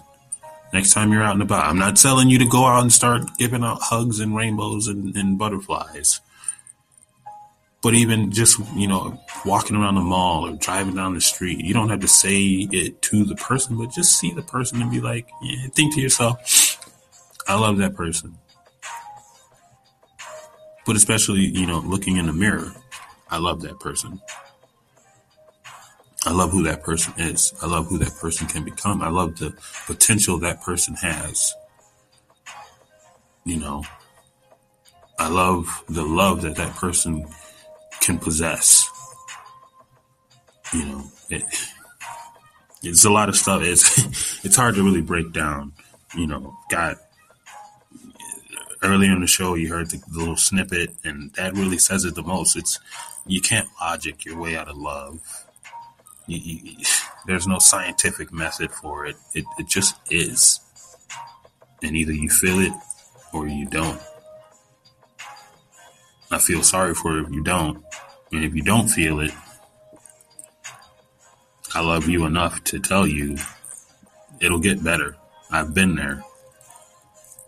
Next 0.73 0.93
time 0.93 1.13
you're 1.13 1.23
out 1.23 1.35
and 1.35 1.43
about, 1.43 1.67
I'm 1.67 1.79
not 1.79 1.97
telling 1.97 2.31
you 2.31 2.39
to 2.39 2.47
go 2.47 2.65
out 2.65 2.83
and 2.83 2.93
start 2.93 3.37
giving 3.39 3.65
out 3.65 3.81
hugs 3.81 4.21
and 4.21 4.37
rainbows 4.37 4.87
and, 4.87 5.17
and 5.17 5.37
butterflies. 5.37 6.21
But 7.83 7.95
even 7.95 8.31
just, 8.31 8.61
you 8.75 8.87
know, 8.87 9.19
walking 9.45 9.75
around 9.75 9.95
the 9.95 10.03
mall 10.03 10.47
or 10.47 10.57
driving 10.57 10.95
down 10.95 11.15
the 11.15 11.21
street, 11.21 11.61
you 11.61 11.73
don't 11.73 11.89
have 11.89 12.01
to 12.01 12.09
say 12.09 12.69
it 12.71 13.01
to 13.03 13.25
the 13.25 13.35
person, 13.35 13.79
but 13.79 13.91
just 13.91 14.19
see 14.19 14.33
the 14.33 14.43
person 14.43 14.83
and 14.83 14.91
be 14.91 15.01
like, 15.01 15.29
yeah, 15.43 15.67
think 15.69 15.95
to 15.95 16.01
yourself, 16.01 16.79
I 17.49 17.59
love 17.59 17.79
that 17.79 17.95
person. 17.95 18.37
But 20.87 20.97
especially, 20.97 21.41
you 21.41 21.67
know, 21.67 21.79
looking 21.81 22.17
in 22.17 22.27
the 22.27 22.33
mirror, 22.33 22.73
I 23.31 23.39
love 23.39 23.63
that 23.63 23.81
person. 23.81 24.21
I 26.27 26.33
love 26.33 26.51
who 26.51 26.63
that 26.65 26.83
person 26.83 27.15
is. 27.17 27.55
I 27.63 27.67
love 27.67 27.87
who 27.89 27.99
that 27.99 28.15
person 28.17 28.47
can 28.47 28.65
become. 28.65 29.03
I 29.03 29.09
love 29.09 29.39
the 29.39 29.55
potential 29.87 30.39
that 30.39 30.61
person 30.63 30.95
has. 30.97 31.55
You 33.45 33.59
know, 33.59 33.85
I 35.19 35.29
love 35.29 35.85
the 35.89 36.05
love 36.05 36.43
that 36.43 36.57
that 36.57 36.77
person 36.77 37.27
can 38.01 38.19
possess. 38.19 38.89
You 40.75 40.85
know, 40.85 41.05
it, 41.31 41.43
it's 42.83 43.05
a 43.05 43.11
lot 43.11 43.29
of 43.29 43.37
stuff. 43.37 43.63
It's 43.63 44.45
it's 44.45 44.57
hard 44.57 44.75
to 44.75 44.83
really 44.83 45.03
break 45.03 45.33
down. 45.33 45.73
You 46.15 46.27
know, 46.27 46.57
got 46.71 46.99
earlier 48.83 49.13
in 49.13 49.21
the 49.21 49.27
show 49.27 49.55
you 49.55 49.69
heard 49.69 49.91
the, 49.91 49.99
the 50.13 50.19
little 50.19 50.37
snippet, 50.37 50.95
and 51.05 51.33
that 51.35 51.55
really 51.55 51.79
says 51.79 52.05
it 52.05 52.15
the 52.15 52.23
most. 52.23 52.57
It's 52.57 52.79
you 53.27 53.41
can't 53.41 53.69
logic 53.81 54.25
your 54.25 54.39
way 54.39 54.57
out 54.57 54.69
of 54.69 54.77
love. 54.77 55.21
You, 56.31 56.61
you, 56.63 56.85
there's 57.27 57.49
no 57.49 57.59
scientific 57.59 58.33
method 58.33 58.71
for 58.71 59.07
it. 59.07 59.17
It 59.35 59.45
it 59.59 59.67
just 59.67 59.97
is, 60.11 60.61
and 61.83 61.97
either 61.97 62.13
you 62.13 62.29
feel 62.29 62.61
it 62.61 62.73
or 63.33 63.49
you 63.49 63.67
don't. 63.67 64.01
I 66.31 66.39
feel 66.39 66.63
sorry 66.63 66.95
for 66.95 67.19
it 67.19 67.25
if 67.27 67.31
you 67.33 67.43
don't. 67.43 67.85
And 68.33 68.45
if 68.45 68.55
you 68.55 68.63
don't 68.63 68.87
feel 68.87 69.19
it, 69.19 69.33
I 71.75 71.81
love 71.81 72.09
you 72.09 72.25
enough 72.27 72.63
to 72.65 72.79
tell 72.79 73.09
you 73.09 73.37
it'll 74.41 74.61
get 74.61 74.85
better. 74.85 75.17
I've 75.51 75.75
been 75.75 75.97
there. 75.97 76.23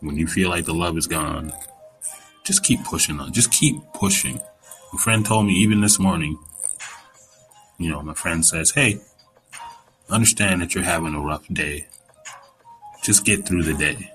When 0.00 0.16
you 0.16 0.26
feel 0.26 0.50
like 0.50 0.64
the 0.64 0.74
love 0.74 0.98
is 0.98 1.06
gone, 1.06 1.52
just 2.42 2.64
keep 2.64 2.82
pushing 2.82 3.20
on. 3.20 3.32
Just 3.32 3.52
keep 3.52 3.76
pushing. 3.94 4.40
A 4.92 4.98
friend 4.98 5.24
told 5.24 5.46
me 5.46 5.52
even 5.52 5.80
this 5.80 6.00
morning, 6.00 6.36
you 7.84 7.90
know, 7.90 8.02
my 8.02 8.14
friend 8.14 8.44
says, 8.44 8.70
Hey, 8.70 9.00
understand 10.08 10.62
that 10.62 10.74
you're 10.74 10.84
having 10.84 11.14
a 11.14 11.20
rough 11.20 11.46
day. 11.48 11.86
Just 13.02 13.24
get 13.24 13.46
through 13.46 13.64
the 13.64 13.74
day. 13.74 14.10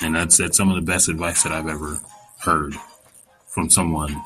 And 0.00 0.14
that's, 0.14 0.36
that's 0.36 0.56
some 0.56 0.68
of 0.68 0.76
the 0.76 0.82
best 0.82 1.08
advice 1.08 1.42
that 1.42 1.52
I've 1.52 1.68
ever 1.68 2.00
heard 2.40 2.74
from 3.46 3.70
someone 3.70 4.22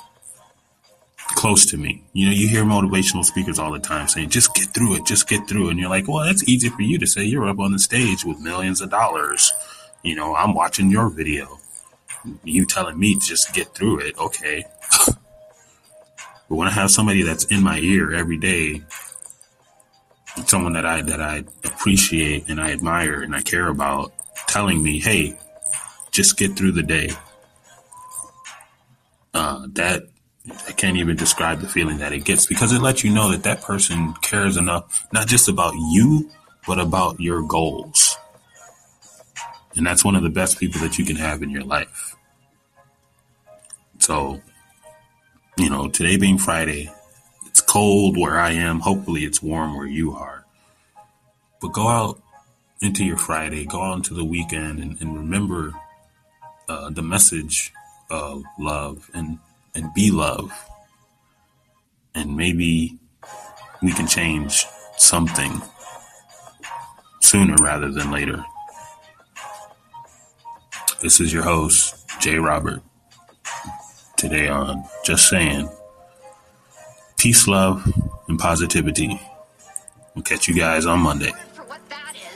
close 1.35 1.65
to 1.67 1.77
me. 1.77 2.03
You 2.13 2.27
know, 2.27 2.33
you 2.33 2.49
hear 2.49 2.65
motivational 2.65 3.25
speakers 3.25 3.59
all 3.59 3.71
the 3.71 3.79
time 3.79 4.09
saying, 4.09 4.31
just 4.31 4.55
get 4.55 4.75
through 4.75 4.97
it, 4.97 5.07
just 5.07 5.29
get 5.29 5.47
through 5.47 5.69
it. 5.69 5.71
And 5.73 5.81
you're 5.81 5.89
like, 5.89 6.09
well, 6.09 6.25
that's 6.25 6.47
easy 6.49 6.69
for 6.69 6.83
you 6.83 6.99
to 6.99 7.07
say. 7.07 7.23
You're 7.23 7.49
up 7.49 7.61
on 7.61 7.73
the 7.73 7.79
stage 7.79 8.25
with 8.25 8.41
millions 8.41 8.81
of 8.81 8.91
dollars. 8.91 9.53
You 10.03 10.17
know, 10.17 10.35
I'm 10.35 10.55
watching 10.55 10.91
your 10.91 11.09
video. 11.09 11.59
You 12.45 12.67
telling 12.67 12.99
me 12.99 13.15
to 13.15 13.21
just 13.21 13.55
get 13.55 13.75
through 13.75 14.01
it. 14.01 14.19
Okay. 14.19 14.65
but 16.51 16.57
when 16.57 16.67
I 16.67 16.73
have 16.73 16.91
somebody 16.91 17.23
that's 17.23 17.45
in 17.45 17.63
my 17.63 17.79
ear 17.79 18.13
every 18.13 18.37
day, 18.37 18.83
someone 20.47 20.73
that 20.73 20.85
I, 20.85 21.01
that 21.03 21.23
I 21.23 21.45
appreciate 21.63 22.49
and 22.49 22.61
I 22.61 22.73
admire 22.73 23.23
and 23.23 23.37
I 23.37 23.41
care 23.41 23.69
about 23.69 24.13
telling 24.49 24.83
me, 24.83 24.99
Hey, 24.99 25.39
just 26.11 26.37
get 26.37 26.57
through 26.57 26.73
the 26.73 26.83
day 26.83 27.11
uh, 29.33 29.69
that 29.75 30.03
I 30.67 30.73
can't 30.73 30.97
even 30.97 31.15
describe 31.15 31.61
the 31.61 31.69
feeling 31.69 31.99
that 31.99 32.13
it 32.13 32.25
gets 32.25 32.47
because 32.47 32.73
it 32.73 32.83
lets 32.83 33.05
you 33.05 33.13
know 33.13 33.31
that 33.31 33.45
that 33.45 33.63
person 33.63 34.15
cares 34.15 34.57
enough, 34.57 35.07
not 35.13 35.29
just 35.29 35.49
about 35.49 35.75
you, 35.93 36.31
but 36.67 36.81
about 36.81 37.21
your 37.21 37.43
goals. 37.43 38.19
And 39.77 39.87
that's 39.87 40.05
one 40.05 40.17
of 40.17 40.25
the 40.25 40.31
best 40.31 40.59
people 40.59 40.81
that 40.81 40.99
you 40.99 41.05
can 41.05 41.15
have 41.15 41.45
in 41.45 41.51
your 41.51 41.63
life. 41.63 42.17
So, 43.99 44.41
you 45.61 45.71
know, 45.71 45.89
today 45.89 46.17
being 46.17 46.39
Friday, 46.39 46.91
it's 47.47 47.61
cold 47.61 48.17
where 48.17 48.39
I 48.39 48.53
am. 48.53 48.81
Hopefully, 48.81 49.25
it's 49.25 49.43
warm 49.43 49.77
where 49.77 49.87
you 49.87 50.13
are. 50.13 50.45
But 51.61 51.73
go 51.73 51.89
out 51.89 52.23
into 52.81 53.05
your 53.05 53.19
Friday, 53.19 53.67
go 53.67 53.83
out 53.83 53.97
into 53.97 54.15
the 54.15 54.25
weekend, 54.25 54.79
and, 54.79 55.01
and 55.01 55.15
remember 55.15 55.75
uh, 56.69 56.91
the 56.91 57.03
message 57.03 57.73
of 58.11 58.43
love 58.59 59.11
and 59.15 59.39
and 59.75 59.93
be 59.95 60.11
love. 60.11 60.53
And 62.15 62.37
maybe 62.37 62.99
we 63.83 63.93
can 63.93 64.07
change 64.07 64.67
something 64.97 65.63
sooner 67.21 67.55
rather 67.61 67.91
than 67.91 68.11
later. 68.11 68.45
This 71.01 71.21
is 71.21 71.33
your 71.33 71.45
host, 71.45 71.95
J. 72.21 72.39
Robert. 72.39 72.83
Today 74.21 74.49
on 74.49 74.85
Just 75.03 75.31
Saying 75.31 75.71
Peace, 77.17 77.49
love, 77.49 77.91
and 78.29 78.39
positivity. 78.39 79.19
We'll 80.15 80.23
catch 80.23 80.47
you 80.47 80.53
guys 80.53 80.85
on 80.85 81.01
Monday. 81.01 81.33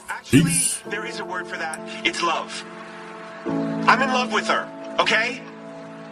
Actually, 0.09 0.45
Peace. 0.45 0.81
there 0.87 1.05
is 1.05 1.21
a 1.21 1.27
word 1.27 1.47
for 1.47 1.59
that. 1.59 1.79
It's 2.07 2.23
love. 2.23 2.65
I'm 3.45 4.01
in 4.01 4.09
love 4.09 4.33
with 4.33 4.47
her, 4.47 4.67
okay? 4.99 5.43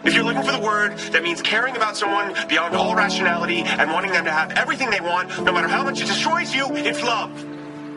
If 0.03 0.13
you're 0.13 0.23
looking 0.23 0.43
for 0.43 0.51
the 0.51 0.59
word 0.59 0.95
that 1.11 1.23
means 1.23 1.41
caring 1.41 1.75
about 1.75 1.97
someone 1.97 2.35
beyond 2.47 2.75
all 2.75 2.93
rationality 2.93 3.63
and 3.63 3.91
wanting 3.91 4.11
them 4.11 4.25
to 4.25 4.31
have 4.31 4.51
everything 4.51 4.91
they 4.91 5.01
want, 5.01 5.29
no 5.41 5.51
matter 5.51 5.67
how 5.67 5.83
much 5.83 5.99
it 5.99 6.05
destroys 6.05 6.53
you, 6.53 6.67
it's 6.69 7.01
love. 7.01 7.31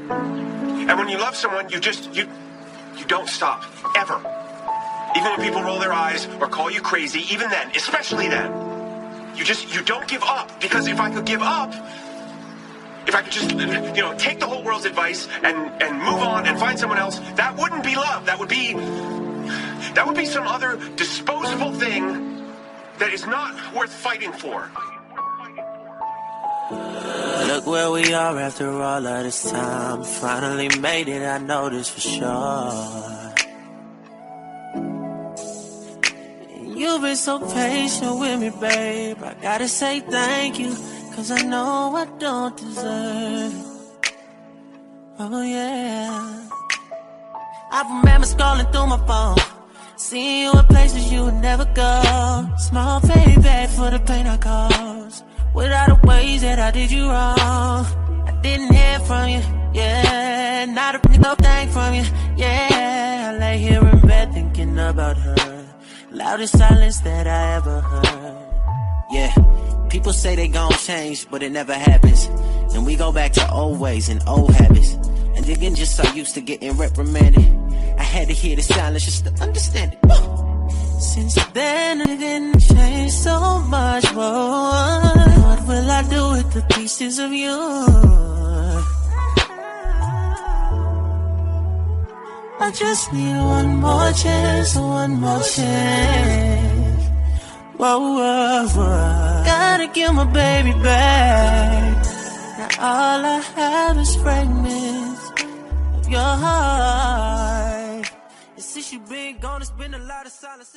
And 0.08 0.98
when 0.98 1.10
you 1.10 1.18
love 1.18 1.36
someone, 1.36 1.68
you 1.68 1.78
just, 1.78 2.14
you, 2.14 2.26
you 2.96 3.04
don't 3.04 3.28
stop. 3.28 3.64
Ever. 3.94 4.45
Even 5.16 5.30
when 5.32 5.40
people 5.40 5.62
roll 5.62 5.78
their 5.78 5.92
eyes 5.92 6.28
or 6.40 6.46
call 6.46 6.70
you 6.70 6.80
crazy, 6.80 7.24
even 7.32 7.48
then, 7.48 7.70
especially 7.74 8.28
then, 8.28 8.52
you 9.34 9.44
just, 9.44 9.74
you 9.74 9.82
don't 9.82 10.06
give 10.06 10.22
up. 10.22 10.60
Because 10.60 10.86
if 10.86 11.00
I 11.00 11.10
could 11.10 11.24
give 11.24 11.42
up, 11.42 11.72
if 13.06 13.14
I 13.14 13.22
could 13.22 13.32
just, 13.32 13.50
you 13.52 14.02
know, 14.02 14.14
take 14.18 14.40
the 14.40 14.46
whole 14.46 14.62
world's 14.62 14.84
advice 14.84 15.28
and, 15.42 15.70
and 15.82 15.98
move 15.98 16.20
on 16.22 16.46
and 16.46 16.58
find 16.58 16.78
someone 16.78 16.98
else, 16.98 17.18
that 17.36 17.56
wouldn't 17.56 17.84
be 17.84 17.94
love. 17.94 18.26
That 18.26 18.38
would 18.38 18.48
be 18.48 18.74
that 19.94 20.06
would 20.06 20.16
be 20.16 20.26
some 20.26 20.46
other 20.46 20.78
disposable 20.96 21.72
thing 21.72 22.44
that 22.98 23.12
is 23.12 23.26
not 23.26 23.74
worth 23.74 23.92
fighting 23.92 24.32
for. 24.32 24.70
Look 27.46 27.66
where 27.66 27.90
we 27.90 28.12
are 28.12 28.38
after 28.38 28.70
all 28.70 29.06
of 29.06 29.24
this 29.24 29.50
time. 29.50 30.02
Finally 30.02 30.78
made 30.80 31.08
it, 31.08 31.22
I 31.22 31.38
know 31.38 31.70
this 31.70 31.88
for 31.88 32.00
sure. 32.00 33.25
You've 36.76 37.00
been 37.00 37.16
so 37.16 37.38
patient 37.38 38.20
with 38.20 38.38
me, 38.38 38.50
babe. 38.50 39.16
I 39.22 39.32
gotta 39.40 39.66
say 39.66 40.00
thank 40.00 40.58
you, 40.58 40.68
cause 41.14 41.30
I 41.30 41.40
know 41.40 41.96
I 41.96 42.04
don't 42.18 42.54
deserve 42.54 43.54
it. 43.54 44.12
Oh, 45.18 45.42
yeah. 45.42 46.48
I 47.72 47.80
remember 47.88 48.26
scrolling 48.26 48.70
through 48.72 48.88
my 48.88 49.00
phone. 49.06 49.38
Seeing 49.96 50.42
you 50.42 50.52
in 50.52 50.66
places 50.66 51.10
you 51.10 51.24
would 51.24 51.40
never 51.40 51.64
go. 51.64 52.46
Small 52.58 53.00
payback 53.00 53.68
for 53.68 53.90
the 53.90 53.98
pain 54.00 54.26
I 54.26 54.36
caused. 54.36 55.24
Without 55.54 55.88
the 55.88 56.06
ways 56.06 56.42
that 56.42 56.58
I 56.58 56.70
did 56.72 56.90
you 56.90 57.08
wrong. 57.08 57.86
I 58.28 58.38
didn't 58.42 58.74
hear 58.74 58.98
from 59.00 59.30
you, 59.30 59.40
yeah. 59.72 60.66
Not 60.66 60.94
a 60.96 61.18
no 61.18 61.34
thing 61.36 61.70
from 61.70 61.94
you, 61.94 62.04
yeah. 62.36 63.32
I 63.32 63.38
lay 63.38 63.56
here 63.56 63.80
in 63.80 64.00
bed 64.00 64.34
thinking 64.34 64.78
about 64.78 65.16
her. 65.16 65.65
Loudest 66.16 66.56
silence 66.56 67.00
that 67.00 67.26
I 67.26 67.56
ever 67.56 67.82
heard. 67.82 68.36
Yeah, 69.10 69.34
people 69.90 70.14
say 70.14 70.34
they 70.34 70.48
gon' 70.48 70.72
change, 70.72 71.30
but 71.30 71.42
it 71.42 71.52
never 71.52 71.74
happens. 71.74 72.24
And 72.74 72.86
we 72.86 72.96
go 72.96 73.12
back 73.12 73.34
to 73.34 73.52
old 73.52 73.78
ways 73.78 74.08
and 74.08 74.26
old 74.26 74.54
habits. 74.54 74.94
And 74.94 75.44
they're 75.44 75.70
just 75.72 75.94
so 75.94 76.10
used 76.14 76.32
to 76.32 76.40
getting 76.40 76.72
reprimanded. 76.78 77.44
I 77.98 78.02
had 78.02 78.28
to 78.28 78.32
hear 78.32 78.56
the 78.56 78.62
silence 78.62 79.04
just 79.04 79.26
to 79.26 79.42
understand 79.42 79.92
it. 79.92 81.02
Since 81.02 81.34
then, 81.52 82.00
it 82.00 82.18
didn't 82.18 82.60
change 82.60 83.12
so 83.12 83.58
much. 83.68 84.06
Whoa, 84.06 85.12
what 85.42 85.68
will 85.68 85.90
I 85.90 86.02
do 86.08 86.30
with 86.30 86.50
the 86.54 86.62
pieces 86.74 87.18
of 87.18 87.30
you? 87.30 88.45
I 92.58 92.70
just 92.70 93.12
need 93.12 93.36
one 93.36 93.76
more 93.76 94.12
chance, 94.12 94.76
one 94.76 95.20
more 95.20 95.42
chance. 95.42 97.04
Whoa, 97.76 97.98
whoa, 97.98 98.66
whoa. 98.74 99.42
Gotta 99.44 99.86
get 99.88 100.12
my 100.14 100.24
baby 100.24 100.72
back. 100.82 102.04
Now 102.58 102.68
all 102.80 103.24
I 103.24 103.40
have 103.56 103.98
is 103.98 104.16
fragments 104.16 105.30
of 105.96 106.08
your 106.08 106.20
heart. 106.44 108.10
And 108.54 108.64
since 108.64 108.92
you 108.92 109.00
been 109.00 109.38
gone, 109.38 109.60
it's 109.60 109.70
been 109.72 109.92
a 109.94 109.98
lot 109.98 110.24
of 110.24 110.32
silence. 110.32 110.76